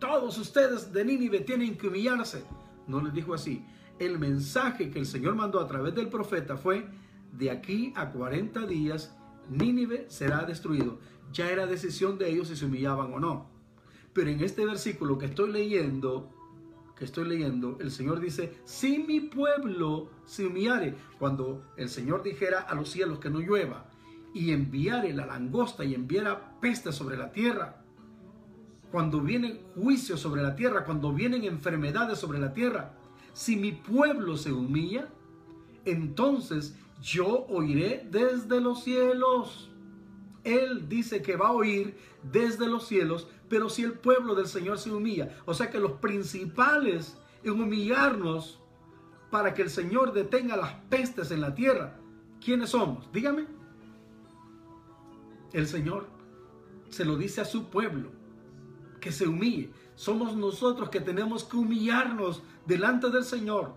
Todos 0.00 0.38
ustedes 0.38 0.92
de 0.92 1.04
Nínive 1.04 1.40
tienen 1.40 1.76
que 1.78 1.88
humillarse. 1.88 2.44
No 2.86 3.00
les 3.00 3.12
dijo 3.12 3.34
así. 3.34 3.64
El 3.98 4.18
mensaje 4.18 4.90
que 4.90 4.98
el 4.98 5.06
Señor 5.06 5.36
mandó 5.36 5.60
a 5.60 5.68
través 5.68 5.94
del 5.94 6.08
profeta 6.08 6.56
fue, 6.56 6.88
de 7.32 7.50
aquí 7.50 7.92
a 7.94 8.10
40 8.10 8.66
días 8.66 9.16
Nínive 9.48 10.06
será 10.08 10.44
destruido. 10.44 10.98
Ya 11.32 11.50
era 11.50 11.66
decisión 11.66 12.18
de 12.18 12.30
ellos 12.30 12.48
si 12.48 12.56
se 12.56 12.66
humillaban 12.66 13.12
o 13.12 13.20
no. 13.20 13.59
Pero 14.12 14.30
en 14.30 14.40
este 14.42 14.64
versículo 14.66 15.18
que 15.18 15.26
estoy 15.26 15.52
leyendo, 15.52 16.30
que 16.96 17.04
estoy 17.04 17.28
leyendo, 17.28 17.78
el 17.80 17.90
Señor 17.90 18.20
dice, 18.20 18.52
si 18.64 18.98
mi 18.98 19.20
pueblo 19.20 20.10
se 20.26 20.46
humillare, 20.46 20.94
cuando 21.18 21.64
el 21.76 21.88
Señor 21.88 22.22
dijera 22.22 22.60
a 22.60 22.74
los 22.74 22.90
cielos 22.90 23.20
que 23.20 23.30
no 23.30 23.40
llueva 23.40 23.90
y 24.34 24.52
enviare 24.52 25.12
la 25.12 25.26
langosta 25.26 25.84
y 25.84 25.94
enviara 25.94 26.60
peste 26.60 26.92
sobre 26.92 27.16
la 27.16 27.32
tierra, 27.32 27.84
cuando 28.90 29.20
viene 29.20 29.60
juicio 29.76 30.16
sobre 30.16 30.42
la 30.42 30.56
tierra, 30.56 30.84
cuando 30.84 31.12
vienen 31.12 31.44
enfermedades 31.44 32.18
sobre 32.18 32.40
la 32.40 32.52
tierra, 32.52 32.94
si 33.32 33.56
mi 33.56 33.72
pueblo 33.72 34.36
se 34.36 34.52
humilla, 34.52 35.08
entonces 35.84 36.76
yo 37.00 37.46
oiré 37.48 38.06
desde 38.10 38.60
los 38.60 38.82
cielos. 38.82 39.70
Él 40.42 40.88
dice 40.88 41.22
que 41.22 41.36
va 41.36 41.48
a 41.48 41.52
oír 41.52 41.96
desde 42.22 42.66
los 42.66 42.86
cielos 42.86 43.28
pero 43.50 43.68
si 43.68 43.82
el 43.82 43.94
pueblo 43.94 44.36
del 44.36 44.46
Señor 44.46 44.78
se 44.78 44.92
humilla, 44.92 45.36
o 45.44 45.52
sea 45.52 45.70
que 45.70 45.80
los 45.80 45.94
principales 45.94 47.18
en 47.42 47.60
humillarnos 47.60 48.60
para 49.28 49.54
que 49.54 49.62
el 49.62 49.70
Señor 49.70 50.12
detenga 50.12 50.56
las 50.56 50.74
pestes 50.88 51.32
en 51.32 51.40
la 51.40 51.52
tierra, 51.52 51.98
¿quiénes 52.42 52.70
somos? 52.70 53.12
Dígame. 53.12 53.46
El 55.52 55.66
Señor 55.66 56.06
se 56.90 57.04
lo 57.04 57.16
dice 57.16 57.40
a 57.40 57.44
su 57.44 57.64
pueblo, 57.70 58.12
que 59.00 59.10
se 59.10 59.26
humille. 59.26 59.72
Somos 59.96 60.36
nosotros 60.36 60.88
que 60.88 61.00
tenemos 61.00 61.42
que 61.42 61.56
humillarnos 61.56 62.44
delante 62.66 63.10
del 63.10 63.24
Señor. 63.24 63.74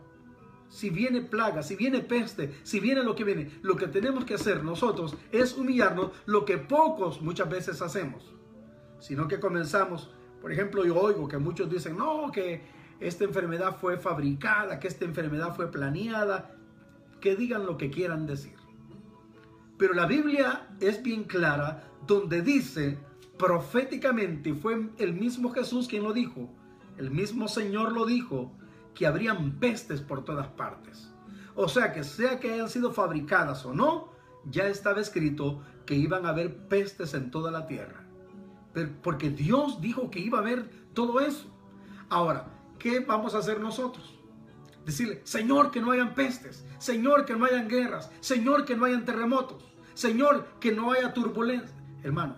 Si 0.69 0.91
viene 0.91 1.21
plaga, 1.21 1.63
si 1.63 1.75
viene 1.75 2.01
peste, 2.01 2.59
si 2.61 2.79
viene 2.79 3.01
lo 3.01 3.15
que 3.15 3.23
viene, 3.23 3.59
lo 3.63 3.75
que 3.75 3.87
tenemos 3.87 4.23
que 4.23 4.35
hacer 4.35 4.63
nosotros 4.63 5.15
es 5.31 5.57
humillarnos, 5.57 6.11
lo 6.27 6.45
que 6.45 6.59
pocos 6.59 7.23
muchas 7.23 7.49
veces 7.49 7.81
hacemos 7.81 8.33
sino 9.03 9.27
que 9.27 9.37
comenzamos, 9.37 10.09
por 10.41 10.53
ejemplo, 10.53 10.85
yo 10.85 10.95
oigo 10.95 11.27
que 11.27 11.37
muchos 11.37 11.69
dicen, 11.69 11.97
no, 11.97 12.31
que 12.31 12.61
esta 13.01 13.25
enfermedad 13.25 13.75
fue 13.75 13.97
fabricada, 13.97 14.79
que 14.79 14.87
esta 14.87 15.03
enfermedad 15.03 15.53
fue 15.53 15.69
planeada, 15.69 16.55
que 17.19 17.35
digan 17.35 17.65
lo 17.65 17.77
que 17.77 17.89
quieran 17.89 18.25
decir. 18.25 18.55
Pero 19.77 19.93
la 19.93 20.05
Biblia 20.05 20.69
es 20.79 21.03
bien 21.03 21.25
clara 21.25 21.83
donde 22.07 22.41
dice 22.41 22.97
proféticamente, 23.37 24.53
fue 24.53 24.89
el 24.97 25.13
mismo 25.13 25.51
Jesús 25.51 25.89
quien 25.89 26.03
lo 26.03 26.13
dijo, 26.13 26.49
el 26.97 27.11
mismo 27.11 27.49
Señor 27.49 27.91
lo 27.91 28.05
dijo, 28.05 28.53
que 28.95 29.05
habrían 29.05 29.59
pestes 29.59 29.99
por 29.99 30.23
todas 30.23 30.47
partes. 30.47 31.11
O 31.55 31.67
sea 31.67 31.91
que 31.91 32.05
sea 32.05 32.39
que 32.39 32.53
hayan 32.53 32.69
sido 32.69 32.93
fabricadas 32.93 33.65
o 33.65 33.73
no, 33.73 34.13
ya 34.45 34.69
estaba 34.69 35.01
escrito 35.01 35.61
que 35.85 35.95
iban 35.95 36.25
a 36.25 36.29
haber 36.29 36.55
pestes 36.69 37.13
en 37.15 37.31
toda 37.31 37.51
la 37.51 37.67
tierra 37.67 38.02
porque 39.01 39.29
Dios 39.29 39.81
dijo 39.81 40.09
que 40.09 40.19
iba 40.19 40.39
a 40.39 40.41
haber 40.41 40.69
todo 40.93 41.19
eso. 41.19 41.53
Ahora, 42.09 42.47
¿qué 42.79 42.99
vamos 42.99 43.35
a 43.35 43.39
hacer 43.39 43.59
nosotros? 43.59 44.19
Decirle, 44.85 45.21
Señor, 45.23 45.71
que 45.71 45.81
no 45.81 45.91
hayan 45.91 46.13
pestes, 46.13 46.65
Señor, 46.77 47.25
que 47.25 47.35
no 47.35 47.45
hayan 47.45 47.69
guerras, 47.69 48.11
Señor, 48.19 48.65
que 48.65 48.75
no 48.75 48.85
hayan 48.85 49.05
terremotos, 49.05 49.63
Señor, 49.93 50.47
que 50.59 50.73
no 50.73 50.91
haya 50.91 51.13
turbulencia. 51.13 51.75
Hermano, 52.03 52.35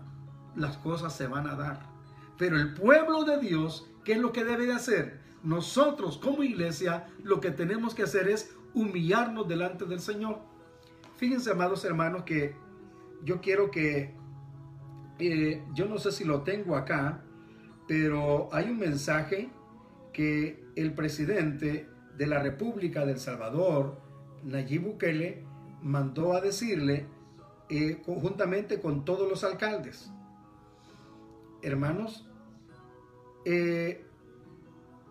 las 0.55 0.77
cosas 0.77 1.15
se 1.15 1.27
van 1.27 1.47
a 1.47 1.55
dar. 1.55 1.89
Pero 2.37 2.57
el 2.57 2.73
pueblo 2.73 3.23
de 3.23 3.39
Dios, 3.39 3.89
¿qué 4.03 4.13
es 4.13 4.19
lo 4.19 4.31
que 4.31 4.43
debe 4.43 4.67
de 4.67 4.73
hacer? 4.73 5.21
Nosotros 5.43 6.17
como 6.17 6.43
iglesia, 6.43 7.07
lo 7.23 7.39
que 7.39 7.51
tenemos 7.51 7.95
que 7.95 8.03
hacer 8.03 8.27
es 8.27 8.55
humillarnos 8.73 9.47
delante 9.47 9.85
del 9.85 9.99
Señor. 9.99 10.39
Fíjense, 11.17 11.51
amados 11.51 11.85
hermanos, 11.85 12.23
que 12.23 12.55
yo 13.23 13.41
quiero 13.41 13.71
que 13.71 14.15
eh, 15.19 15.63
yo 15.73 15.85
no 15.85 15.97
sé 15.97 16.11
si 16.11 16.23
lo 16.23 16.41
tengo 16.41 16.75
acá, 16.75 17.23
pero 17.87 18.49
hay 18.51 18.69
un 18.69 18.79
mensaje 18.79 19.49
que 20.13 20.63
el 20.75 20.93
presidente 20.93 21.89
de 22.17 22.27
la 22.27 22.41
República 22.41 23.05
del 23.05 23.19
Salvador, 23.19 24.01
Nayib 24.43 24.83
Bukele, 24.83 25.43
mandó 25.81 26.33
a 26.33 26.41
decirle 26.41 27.05
eh, 27.69 28.01
conjuntamente 28.05 28.79
con 28.79 29.05
todos 29.05 29.29
los 29.29 29.43
alcaldes. 29.43 30.11
Hermanos, 31.61 32.27
eh, 33.45 34.05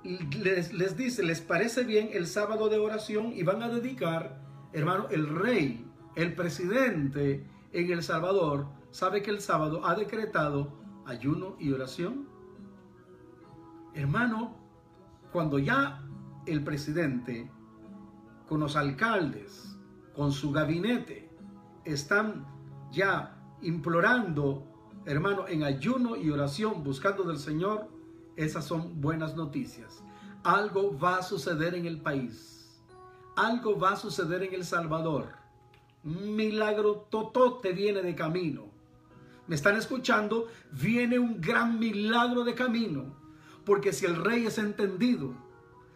les, 0.02 0.72
les, 0.72 0.96
dice, 0.96 1.22
¿les 1.22 1.40
parece 1.40 1.84
bien 1.84 2.10
el 2.12 2.26
sábado 2.26 2.68
de 2.68 2.78
oración? 2.78 3.32
Y 3.34 3.42
van 3.42 3.62
a 3.62 3.68
dedicar, 3.68 4.40
hermano, 4.72 5.08
el 5.10 5.28
rey, 5.28 5.84
el 6.16 6.34
presidente 6.34 7.44
en 7.72 7.90
El 7.90 8.02
Salvador, 8.02 8.66
¿Sabe 8.94 9.22
que 9.22 9.32
el 9.32 9.40
sábado 9.40 9.84
ha 9.84 9.96
decretado 9.96 10.72
ayuno 11.04 11.56
y 11.58 11.72
oración? 11.72 12.28
Hermano, 13.92 14.54
cuando 15.32 15.58
ya 15.58 16.00
el 16.46 16.62
presidente, 16.62 17.50
con 18.48 18.60
los 18.60 18.76
alcaldes, 18.76 19.76
con 20.14 20.30
su 20.30 20.52
gabinete, 20.52 21.28
están 21.84 22.46
ya 22.92 23.36
implorando, 23.62 24.64
hermano, 25.06 25.48
en 25.48 25.64
ayuno 25.64 26.14
y 26.14 26.30
oración, 26.30 26.84
buscando 26.84 27.24
del 27.24 27.38
Señor, 27.38 27.88
esas 28.36 28.64
son 28.64 29.00
buenas 29.00 29.34
noticias. 29.34 30.04
Algo 30.44 30.96
va 30.96 31.16
a 31.16 31.22
suceder 31.24 31.74
en 31.74 31.86
el 31.86 32.00
país. 32.00 32.80
Algo 33.34 33.76
va 33.76 33.94
a 33.94 33.96
suceder 33.96 34.44
en 34.44 34.54
El 34.54 34.64
Salvador. 34.64 35.32
Un 36.04 36.36
milagro 36.36 37.08
totote 37.10 37.72
viene 37.72 38.00
de 38.00 38.14
camino 38.14 38.73
me 39.46 39.54
están 39.54 39.76
escuchando, 39.76 40.48
viene 40.72 41.18
un 41.18 41.40
gran 41.40 41.78
milagro 41.78 42.44
de 42.44 42.54
camino. 42.54 43.16
Porque 43.64 43.92
si 43.92 44.06
el 44.06 44.16
rey 44.16 44.46
es 44.46 44.58
entendido, 44.58 45.34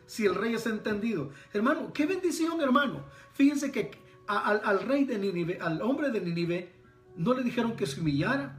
si 0.07 0.25
el 0.25 0.35
rey 0.35 0.55
es 0.55 0.67
entendido, 0.67 1.31
hermano, 1.53 1.93
qué 1.93 2.07
bendición, 2.07 2.61
hermano. 2.61 3.05
Fíjense 3.33 3.71
que 3.71 3.91
al, 4.27 4.81
rey 4.81 5.05
de 5.05 5.19
Nínive, 5.19 5.59
al 5.61 5.81
hombre 5.83 6.11
de 6.11 6.21
Nínive, 6.21 6.73
no 7.17 7.35
le 7.35 7.43
dijeron 7.43 7.77
que 7.77 7.87
se 7.87 8.01
humillara. 8.01 8.59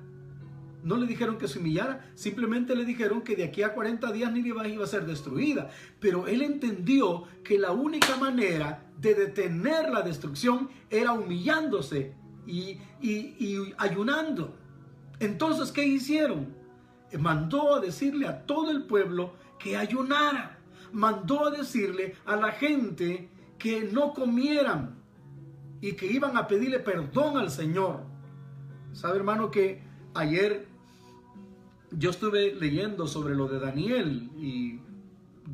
No 0.82 0.96
le 0.96 1.06
dijeron 1.08 1.38
que 1.38 1.50
se 1.50 1.60
humillara, 1.60 2.10
simplemente 2.16 2.74
le 2.74 2.86
dijeron 2.86 3.22
que 3.22 3.36
de 3.36 3.44
aquí 3.44 3.64
a 3.64 3.74
40 3.74 4.14
días 4.14 4.32
Nínive 4.32 4.70
iba 4.70 4.86
a 4.86 4.88
ser 4.88 5.06
destruida. 5.06 5.70
Pero 6.00 6.28
él 6.28 6.42
entendió 6.42 7.26
que 7.44 7.60
la 7.60 7.72
única 7.72 8.16
manera 8.16 8.90
de 8.98 9.14
detener 9.14 9.90
la 9.90 10.04
destrucción 10.04 10.70
era 10.90 11.12
humillándose 11.12 12.14
y, 12.48 12.78
y 13.02 13.74
ayunando. 13.78 14.56
Entonces, 15.20 15.72
¿qué 15.72 15.86
hicieron? 15.86 16.54
Mandó 17.18 17.76
a 17.76 17.80
decirle 17.80 18.28
a 18.28 18.46
todo 18.46 18.72
el 18.72 18.84
pueblo 18.84 19.34
que 19.58 19.76
ayunara. 19.76 20.60
Mandó 20.92 21.48
a 21.48 21.52
decirle 21.52 22.16
a 22.26 22.36
la 22.36 22.52
gente 22.52 23.30
que 23.58 23.90
no 23.92 24.14
comieran 24.14 24.96
y 25.82 25.94
que 25.94 26.08
iban 26.08 26.38
a 26.38 26.48
pedirle 26.48 26.80
perdón 26.80 27.38
al 27.38 27.52
Señor. 27.52 28.02
¿Sabe, 28.94 29.18
hermano, 29.18 29.52
que 29.52 29.84
ayer 30.14 30.68
yo 31.92 32.10
estuve 32.10 32.56
leyendo 32.56 33.08
sobre 33.08 33.36
lo 33.36 33.48
de 33.48 33.60
Daniel 33.60 34.30
y 34.38 34.80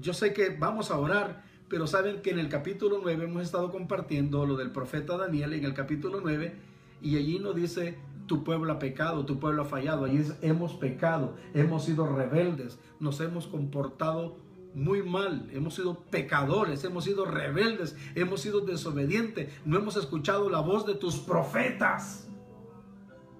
yo 0.02 0.14
sé 0.14 0.34
que 0.34 0.50
vamos 0.50 0.92
a 0.92 0.98
orar, 0.98 1.44
pero 1.70 1.88
saben 1.88 2.22
que 2.22 2.32
en 2.32 2.40
el 2.40 2.50
capítulo 2.50 3.00
9 3.02 3.26
hemos 3.26 3.44
estado 3.44 3.72
compartiendo 3.72 4.46
lo 4.46 4.56
del 4.56 4.72
profeta 4.72 5.18
Daniel 5.18 5.54
en 5.54 5.66
el 5.66 5.74
capítulo 5.74 6.20
9 6.22 6.54
y 7.02 7.18
allí 7.18 7.40
nos 7.40 7.56
dice, 7.56 7.98
tu 8.28 8.44
pueblo 8.44 8.74
ha 8.74 8.80
pecado, 8.80 9.26
tu 9.26 9.40
pueblo 9.40 9.64
ha 9.64 9.66
fallado, 9.66 10.06
allí 10.06 10.24
hemos 10.42 10.74
pecado, 10.74 11.36
hemos 11.54 11.86
sido 11.86 12.08
rebeldes, 12.08 12.80
nos 13.00 13.20
hemos 13.22 13.48
comportado 13.48 14.38
muy 14.74 15.02
mal, 15.02 15.50
hemos 15.54 15.76
sido 15.76 16.02
pecadores, 16.12 16.84
hemos 16.84 17.06
sido 17.06 17.26
rebeldes, 17.26 17.96
hemos 18.14 18.42
sido 18.42 18.62
desobedientes, 18.62 19.54
no 19.64 19.78
hemos 19.78 19.96
escuchado 19.96 20.50
la 20.50 20.60
voz 20.60 20.86
de 20.86 20.96
tus 20.96 21.18
profetas. 21.18 22.28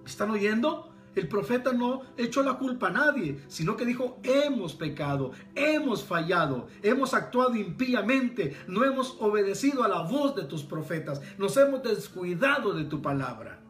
¿Están 0.06 0.32
oyendo? 0.32 0.92
El 1.16 1.28
profeta 1.30 1.72
no 1.72 2.02
echó 2.18 2.44
la 2.44 2.58
culpa 2.58 2.88
a 2.88 2.92
nadie, 2.92 3.40
sino 3.48 3.78
que 3.78 3.86
dijo, 3.86 4.20
hemos 4.24 4.76
pecado, 4.76 5.32
hemos 5.56 6.04
fallado, 6.04 6.68
hemos 6.84 7.14
actuado 7.14 7.56
impíamente, 7.56 8.56
no 8.68 8.84
hemos 8.84 9.18
obedecido 9.20 9.84
a 9.84 9.88
la 9.88 10.02
voz 10.04 10.36
de 10.36 10.44
tus 10.44 10.64
profetas, 10.64 11.22
nos 11.38 11.56
hemos 11.56 11.84
descuidado 11.84 12.74
de 12.74 12.84
tu 12.86 13.02
palabra. 13.02 13.65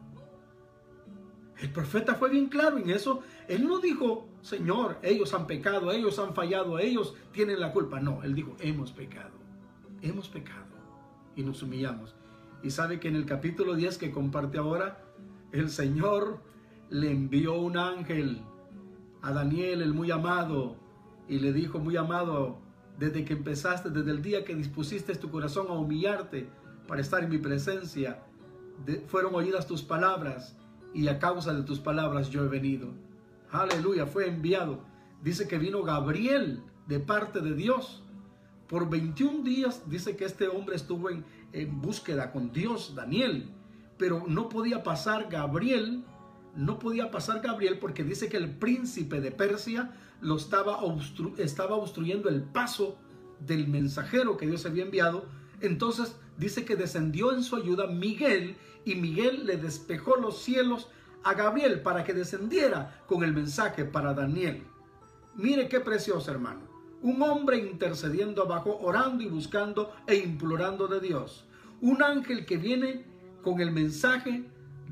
El 1.58 1.70
profeta 1.70 2.14
fue 2.14 2.30
bien 2.30 2.46
claro 2.46 2.78
en 2.78 2.90
eso. 2.90 3.22
Él 3.48 3.66
no 3.66 3.78
dijo, 3.78 4.28
Señor, 4.42 4.98
ellos 5.02 5.32
han 5.32 5.46
pecado, 5.46 5.90
ellos 5.90 6.18
han 6.18 6.34
fallado, 6.34 6.78
ellos 6.78 7.14
tienen 7.32 7.60
la 7.60 7.72
culpa. 7.72 8.00
No, 8.00 8.22
él 8.22 8.34
dijo, 8.34 8.56
hemos 8.60 8.92
pecado, 8.92 9.32
hemos 10.02 10.28
pecado 10.28 10.76
y 11.34 11.42
nos 11.42 11.62
humillamos. 11.62 12.14
Y 12.62 12.70
sabe 12.70 13.00
que 13.00 13.08
en 13.08 13.16
el 13.16 13.24
capítulo 13.24 13.74
10 13.74 13.96
que 13.98 14.10
comparte 14.10 14.58
ahora, 14.58 15.02
el 15.52 15.70
Señor 15.70 16.40
le 16.90 17.10
envió 17.10 17.54
un 17.54 17.78
ángel 17.78 18.42
a 19.22 19.32
Daniel, 19.32 19.82
el 19.82 19.94
muy 19.94 20.10
amado, 20.10 20.76
y 21.28 21.38
le 21.38 21.52
dijo, 21.52 21.78
muy 21.78 21.96
amado, 21.96 22.58
desde 22.98 23.24
que 23.24 23.32
empezaste, 23.32 23.90
desde 23.90 24.10
el 24.10 24.22
día 24.22 24.44
que 24.44 24.54
dispusiste 24.54 25.14
tu 25.16 25.30
corazón 25.30 25.66
a 25.68 25.72
humillarte 25.72 26.48
para 26.86 27.00
estar 27.00 27.22
en 27.22 27.30
mi 27.30 27.38
presencia, 27.38 28.22
fueron 29.06 29.34
oídas 29.34 29.66
tus 29.66 29.82
palabras 29.82 30.56
y 30.96 31.08
a 31.08 31.18
causa 31.18 31.52
de 31.52 31.62
tus 31.62 31.78
palabras 31.78 32.30
yo 32.30 32.44
he 32.44 32.48
venido. 32.48 32.88
Aleluya, 33.50 34.06
fue 34.06 34.28
enviado. 34.28 34.80
Dice 35.22 35.46
que 35.46 35.58
vino 35.58 35.82
Gabriel 35.82 36.62
de 36.86 37.00
parte 37.00 37.40
de 37.40 37.54
Dios. 37.54 38.02
Por 38.66 38.88
21 38.88 39.44
días 39.44 39.82
dice 39.88 40.16
que 40.16 40.24
este 40.24 40.48
hombre 40.48 40.76
estuvo 40.76 41.10
en, 41.10 41.24
en 41.52 41.80
búsqueda 41.80 42.32
con 42.32 42.52
Dios, 42.52 42.94
Daniel, 42.94 43.50
pero 43.98 44.24
no 44.26 44.48
podía 44.48 44.82
pasar 44.82 45.28
Gabriel 45.30 46.04
no 46.56 46.78
podía 46.78 47.10
pasar 47.10 47.40
Gabriel 47.40 47.78
porque 47.78 48.02
dice 48.02 48.28
que 48.28 48.38
el 48.38 48.50
príncipe 48.50 49.20
de 49.20 49.30
Persia 49.30 49.90
lo 50.20 50.36
estaba, 50.36 50.80
estaba 51.36 51.76
obstruyendo 51.76 52.28
el 52.28 52.42
paso 52.42 52.96
del 53.40 53.68
mensajero 53.68 54.36
que 54.36 54.46
Dios 54.46 54.64
había 54.64 54.84
enviado. 54.84 55.26
Entonces 55.60 56.16
dice 56.38 56.64
que 56.64 56.76
descendió 56.76 57.32
en 57.32 57.42
su 57.42 57.56
ayuda 57.56 57.86
Miguel 57.86 58.56
y 58.84 58.94
Miguel 58.94 59.46
le 59.46 59.56
despejó 59.56 60.16
los 60.16 60.42
cielos 60.42 60.88
a 61.24 61.34
Gabriel 61.34 61.80
para 61.80 62.04
que 62.04 62.14
descendiera 62.14 63.02
con 63.06 63.24
el 63.24 63.32
mensaje 63.32 63.84
para 63.84 64.14
Daniel. 64.14 64.62
Mire 65.34 65.68
qué 65.68 65.80
precioso 65.80 66.30
hermano. 66.30 66.60
Un 67.02 67.20
hombre 67.22 67.58
intercediendo 67.58 68.42
abajo, 68.42 68.78
orando 68.80 69.22
y 69.24 69.26
buscando 69.26 69.92
e 70.06 70.16
implorando 70.16 70.86
de 70.86 71.00
Dios. 71.00 71.44
Un 71.80 72.02
ángel 72.02 72.46
que 72.46 72.56
viene 72.56 73.04
con 73.42 73.60
el 73.60 73.72
mensaje 73.72 74.44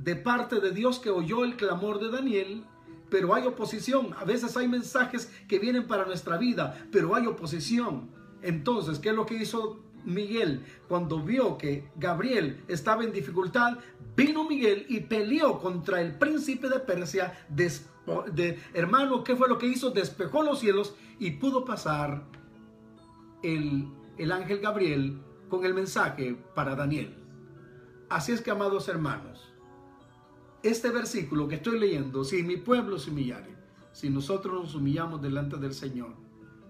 de 0.03 0.17
parte 0.17 0.61
de 0.61 0.73
Dios 0.73 0.99
que 0.99 1.11
oyó 1.11 1.45
el 1.45 1.57
clamor 1.57 2.01
de 2.01 2.11
Daniel, 2.11 2.65
pero 3.11 3.33
hay 3.33 3.47
oposición. 3.47 4.11
A 4.19 4.25
veces 4.25 4.57
hay 4.57 4.67
mensajes 4.67 5.33
que 5.47 5.59
vienen 5.59 5.87
para 5.87 6.05
nuestra 6.05 6.37
vida, 6.37 6.87
pero 6.91 7.15
hay 7.15 7.27
oposición. 7.27 8.11
Entonces, 8.43 8.99
¿qué 8.99 9.11
es 9.11 9.15
lo 9.15 9.25
que 9.25 9.37
hizo 9.37 9.84
Miguel? 10.05 10.65
Cuando 10.89 11.21
vio 11.21 11.59
que 11.59 11.91
Gabriel 11.97 12.63
estaba 12.69 13.05
en 13.05 13.13
dificultad, 13.13 13.79
vino 14.17 14.49
Miguel 14.49 14.87
y 14.89 15.01
peleó 15.01 15.59
contra 15.61 16.01
el 16.01 16.19
príncipe 16.19 16.69
de 16.69 16.81
Persia. 16.81 17.47
De, 17.49 18.59
hermano, 18.73 19.25
¿qué 19.25 19.35
fue 19.37 19.49
lo 19.49 19.59
que 19.59 19.67
hizo? 19.67 19.91
Despejó 19.91 20.43
los 20.43 20.61
cielos 20.61 20.95
y 21.19 21.33
pudo 21.33 21.65
pasar 21.65 22.25
el, 23.43 23.89
el 24.19 24.33
ángel 24.33 24.61
Gabriel 24.61 25.21
con 25.49 25.65
el 25.65 25.75
mensaje 25.75 26.37
para 26.55 26.75
Daniel. 26.75 27.17
Así 28.09 28.33
es 28.33 28.41
que, 28.41 28.51
amados 28.51 28.89
hermanos, 28.89 29.53
este 30.63 30.91
versículo 30.91 31.49
que 31.49 31.57
estoy 31.57 31.79
leyendo, 31.79 32.25
si 32.25 32.43
mi 32.43 32.57
pueblo 32.57 32.99
se 32.99 33.11
humillare, 33.11 33.55
si 33.93 34.11
nosotros 34.11 34.55
nos 34.63 34.75
humillamos 34.75 35.21
delante 35.21 35.57
del 35.57 35.75
Señor, 35.75 36.15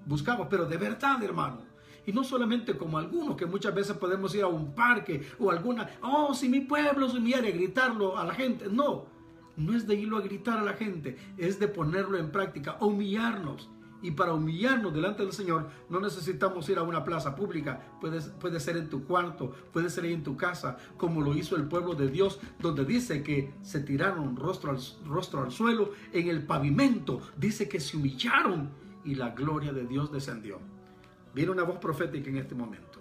buscamos, 0.04 0.48
pero 0.50 0.66
de 0.66 0.76
verdad, 0.76 1.22
hermano, 1.22 1.62
y 2.06 2.12
no 2.12 2.24
solamente 2.24 2.76
como 2.76 2.98
algunos 2.98 3.36
que 3.36 3.46
muchas 3.46 3.74
veces 3.74 3.96
podemos 3.96 4.34
ir 4.34 4.42
a 4.42 4.48
un 4.48 4.74
parque 4.74 5.26
o 5.38 5.50
alguna, 5.50 5.88
oh, 6.02 6.34
si 6.34 6.48
mi 6.48 6.60
pueblo 6.60 7.08
se 7.08 7.18
humillare, 7.18 7.52
gritarlo 7.52 8.18
a 8.18 8.24
la 8.24 8.34
gente. 8.34 8.66
No, 8.70 9.06
no 9.56 9.76
es 9.76 9.86
de 9.86 9.94
irlo 9.94 10.16
a 10.16 10.22
gritar 10.22 10.58
a 10.58 10.64
la 10.64 10.74
gente, 10.74 11.16
es 11.36 11.58
de 11.58 11.68
ponerlo 11.68 12.18
en 12.18 12.30
práctica, 12.30 12.76
humillarnos. 12.80 13.70
Y 14.02 14.10
para 14.10 14.34
humillarnos 14.34 14.92
delante 14.92 15.22
del 15.22 15.32
Señor 15.32 15.70
no 15.88 15.98
necesitamos 15.98 16.68
ir 16.68 16.76
a 16.76 16.82
una 16.82 17.04
plaza 17.04 17.34
pública. 17.34 17.80
Puede, 18.02 18.20
puede 18.20 18.60
ser 18.60 18.76
en 18.76 18.90
tu 18.90 19.04
cuarto, 19.04 19.52
puede 19.72 19.88
ser 19.88 20.04
ahí 20.04 20.12
en 20.12 20.22
tu 20.22 20.36
casa, 20.36 20.76
como 20.98 21.22
lo 21.22 21.34
hizo 21.34 21.56
el 21.56 21.68
pueblo 21.68 21.94
de 21.94 22.08
Dios, 22.08 22.38
donde 22.60 22.84
dice 22.84 23.22
que 23.22 23.54
se 23.62 23.80
tiraron 23.80 24.36
rostro 24.36 24.76
rostro 25.06 25.42
al 25.42 25.50
suelo 25.50 25.92
en 26.12 26.28
el 26.28 26.44
pavimento. 26.44 27.22
Dice 27.38 27.66
que 27.66 27.80
se 27.80 27.96
humillaron 27.96 28.68
y 29.06 29.14
la 29.14 29.30
gloria 29.30 29.72
de 29.72 29.86
Dios 29.86 30.12
descendió. 30.12 30.58
Viene 31.34 31.50
una 31.50 31.64
voz 31.64 31.78
profética 31.78 32.30
en 32.30 32.38
este 32.38 32.54
momento. 32.54 33.00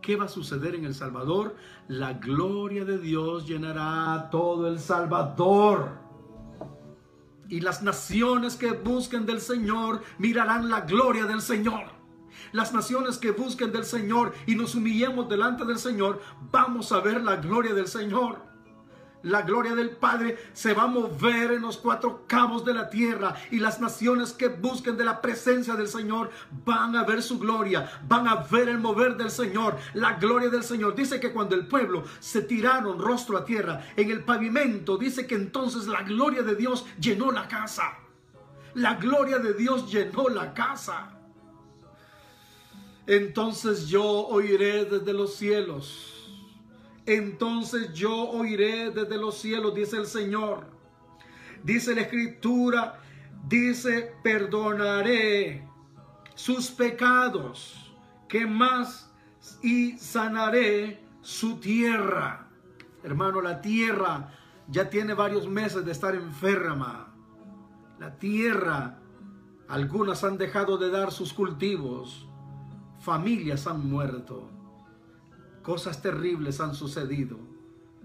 ¿Qué 0.00 0.16
va 0.16 0.24
a 0.24 0.28
suceder 0.28 0.74
en 0.74 0.86
El 0.86 0.94
Salvador? 0.94 1.56
La 1.88 2.14
gloria 2.14 2.84
de 2.84 2.98
Dios 2.98 3.46
llenará 3.46 4.28
todo 4.30 4.66
El 4.66 4.78
Salvador 4.78 5.98
y 7.50 7.60
las 7.60 7.82
naciones 7.82 8.56
que 8.56 8.72
busquen 8.72 9.26
del 9.26 9.40
Señor 9.40 10.02
mirarán 10.18 10.70
la 10.70 10.82
gloria 10.82 11.26
del 11.26 11.42
Señor. 11.42 11.84
Las 12.52 12.72
naciones 12.72 13.18
que 13.18 13.32
busquen 13.32 13.72
del 13.72 13.84
Señor 13.84 14.32
y 14.46 14.54
nos 14.54 14.74
humillemos 14.74 15.28
delante 15.28 15.64
del 15.64 15.78
Señor, 15.78 16.20
vamos 16.50 16.92
a 16.92 17.00
ver 17.00 17.22
la 17.22 17.36
gloria 17.36 17.74
del 17.74 17.86
Señor 17.86 18.49
la 19.22 19.42
gloria 19.42 19.74
del 19.74 19.90
Padre 19.90 20.38
se 20.52 20.72
va 20.72 20.84
a 20.84 20.86
mover 20.86 21.52
en 21.52 21.62
los 21.62 21.76
cuatro 21.76 22.24
cabos 22.26 22.64
de 22.64 22.74
la 22.74 22.88
tierra 22.88 23.34
y 23.50 23.58
las 23.58 23.80
naciones 23.80 24.32
que 24.32 24.48
busquen 24.48 24.96
de 24.96 25.04
la 25.04 25.20
presencia 25.20 25.74
del 25.74 25.88
Señor 25.88 26.30
van 26.64 26.96
a 26.96 27.04
ver 27.04 27.22
su 27.22 27.38
gloria, 27.38 27.90
van 28.08 28.26
a 28.28 28.36
ver 28.36 28.68
el 28.68 28.78
mover 28.78 29.16
del 29.16 29.30
Señor, 29.30 29.76
la 29.94 30.14
gloria 30.14 30.48
del 30.48 30.62
Señor. 30.62 30.94
Dice 30.94 31.20
que 31.20 31.32
cuando 31.32 31.54
el 31.54 31.66
pueblo 31.66 32.04
se 32.18 32.42
tiraron 32.42 32.98
rostro 32.98 33.36
a 33.36 33.44
tierra 33.44 33.84
en 33.96 34.10
el 34.10 34.24
pavimento, 34.24 34.96
dice 34.96 35.26
que 35.26 35.34
entonces 35.34 35.86
la 35.86 36.02
gloria 36.02 36.42
de 36.42 36.54
Dios 36.54 36.86
llenó 36.98 37.30
la 37.30 37.48
casa. 37.48 37.98
La 38.74 38.94
gloria 38.94 39.38
de 39.38 39.52
Dios 39.52 39.90
llenó 39.90 40.28
la 40.28 40.54
casa. 40.54 41.16
Entonces 43.06 43.88
yo 43.88 44.04
oiré 44.04 44.84
desde 44.84 45.12
los 45.12 45.34
cielos 45.34 46.09
entonces 47.06 47.92
yo 47.92 48.28
oiré 48.30 48.90
desde 48.90 49.16
los 49.16 49.38
cielos, 49.38 49.74
dice 49.74 49.96
el 49.96 50.06
Señor. 50.06 50.66
Dice 51.62 51.94
la 51.94 52.02
escritura, 52.02 53.00
dice, 53.46 54.14
perdonaré 54.22 55.66
sus 56.34 56.70
pecados, 56.70 57.92
que 58.28 58.46
más 58.46 59.10
y 59.62 59.98
sanaré 59.98 61.02
su 61.20 61.56
tierra. 61.56 62.48
Hermano, 63.02 63.40
la 63.42 63.60
tierra 63.60 64.32
ya 64.68 64.88
tiene 64.88 65.14
varios 65.14 65.48
meses 65.48 65.84
de 65.84 65.92
estar 65.92 66.14
enferma. 66.14 67.12
La 67.98 68.16
tierra, 68.18 68.98
algunas 69.68 70.24
han 70.24 70.38
dejado 70.38 70.78
de 70.78 70.90
dar 70.90 71.12
sus 71.12 71.32
cultivos, 71.32 72.26
familias 73.00 73.66
han 73.66 73.88
muerto. 73.88 74.48
Cosas 75.62 76.00
terribles 76.00 76.58
han 76.60 76.74
sucedido, 76.74 77.38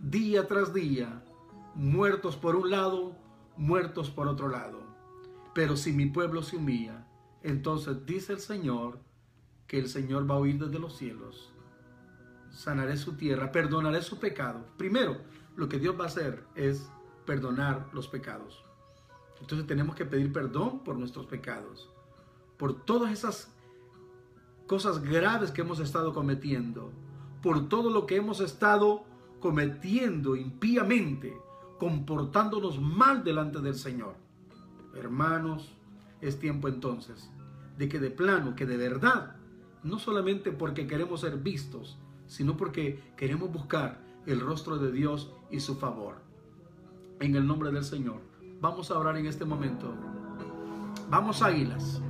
día 0.02 0.46
tras 0.46 0.74
día, 0.74 1.24
muertos 1.74 2.36
por 2.36 2.56
un 2.58 2.70
lado, 2.70 3.16
muertos 3.56 4.10
por 4.10 4.28
otro 4.28 4.50
lado. 4.50 4.82
Pero 5.54 5.78
si 5.78 5.94
mi 5.94 6.06
pueblo 6.08 6.44
se 6.44 6.58
humilla, 6.58 7.08
entonces 7.44 8.06
dice 8.06 8.34
el 8.34 8.40
Señor 8.40 9.00
que 9.68 9.80
el 9.80 9.88
Señor 9.88 10.30
va 10.30 10.36
a 10.36 10.40
oír 10.40 10.60
desde 10.60 10.80
los 10.80 10.98
cielos. 10.98 11.54
Sanaré 12.52 12.98
su 12.98 13.14
tierra, 13.14 13.54
perdonaré 13.54 14.02
su 14.02 14.20
pecado. 14.20 14.66
Primero, 14.78 15.18
lo 15.56 15.70
que 15.70 15.80
Dios 15.80 15.98
va 15.98 16.04
a 16.04 16.08
hacer 16.08 16.46
es 16.56 16.90
perdonar 17.26 17.88
los 17.94 18.10
pecados. 18.10 18.66
Entonces 19.40 19.66
tenemos 19.66 19.96
que 19.96 20.06
pedir 20.06 20.34
perdón 20.34 20.84
por 20.84 20.98
nuestros 20.98 21.26
pecados, 21.26 21.90
por 22.58 22.86
todas 22.86 23.14
esas 23.14 23.54
cosas 24.68 25.02
graves 25.02 25.52
que 25.52 25.62
hemos 25.62 25.80
estado 25.80 26.14
cometiendo, 26.14 26.92
por 27.46 27.70
todo 27.70 27.92
lo 27.92 28.08
que 28.08 28.16
hemos 28.16 28.40
estado 28.40 29.04
cometiendo 29.40 30.36
impíamente, 30.36 31.38
comportándonos 31.78 32.82
mal 32.82 33.24
delante 33.24 33.60
del 33.60 33.76
Señor. 33.76 34.16
Hermanos, 34.96 35.72
es 36.22 36.40
tiempo 36.40 36.68
entonces 36.68 37.30
de 37.78 37.88
que 37.88 38.00
de 38.00 38.10
plano, 38.10 38.56
que 38.56 38.66
de 38.66 38.78
verdad, 38.78 39.36
no 39.84 40.00
solamente 40.00 40.52
porque 40.52 40.88
queremos 40.88 41.22
ser 41.22 41.38
vistos, 41.38 42.00
sino 42.26 42.58
porque 42.58 43.14
queremos 43.16 43.54
buscar 43.54 44.02
el 44.26 44.40
rostro 44.40 44.80
de 44.80 44.92
Dios 44.92 45.32
y 45.52 45.60
su 45.60 45.76
favor. 45.76 46.16
En 47.20 47.36
el 47.36 47.46
nombre 47.46 47.72
del 47.72 47.84
Señor, 47.84 48.22
vamos 48.60 48.90
a 48.90 48.98
orar 48.98 49.18
en 49.18 49.28
este 49.28 49.46
momento. 49.46 49.94
Vamos 51.12 51.44
águilas. 51.44 52.02